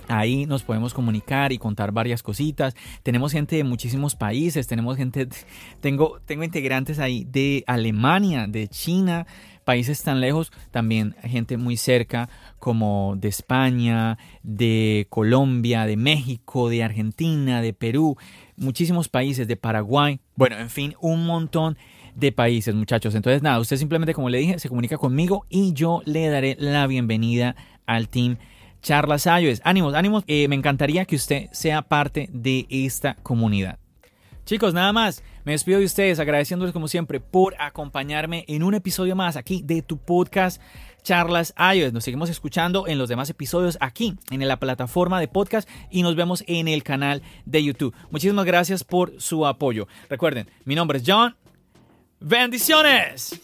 [0.09, 2.75] Ahí nos podemos comunicar y contar varias cositas.
[3.03, 5.29] Tenemos gente de muchísimos países, tenemos gente,
[5.79, 9.25] tengo, tengo integrantes ahí de Alemania, de China,
[9.63, 16.83] países tan lejos, también gente muy cerca como de España, de Colombia, de México, de
[16.83, 18.17] Argentina, de Perú,
[18.55, 21.77] muchísimos países, de Paraguay, bueno, en fin, un montón
[22.15, 23.15] de países, muchachos.
[23.15, 26.85] Entonces, nada, usted simplemente, como le dije, se comunica conmigo y yo le daré la
[26.87, 27.55] bienvenida
[27.85, 28.37] al team
[28.81, 29.61] Charlas iOS.
[29.63, 30.23] Ánimos, ánimos.
[30.27, 33.79] Eh, me encantaría que usted sea parte de esta comunidad.
[34.45, 35.23] Chicos, nada más.
[35.45, 39.81] Me despido de ustedes agradeciéndoles como siempre por acompañarme en un episodio más aquí de
[39.81, 40.61] tu podcast
[41.01, 41.93] Charlas iOS.
[41.93, 46.15] Nos seguimos escuchando en los demás episodios aquí en la plataforma de podcast y nos
[46.15, 47.95] vemos en el canal de YouTube.
[48.09, 49.87] Muchísimas gracias por su apoyo.
[50.09, 51.35] Recuerden, mi nombre es John.
[52.19, 53.41] Bendiciones.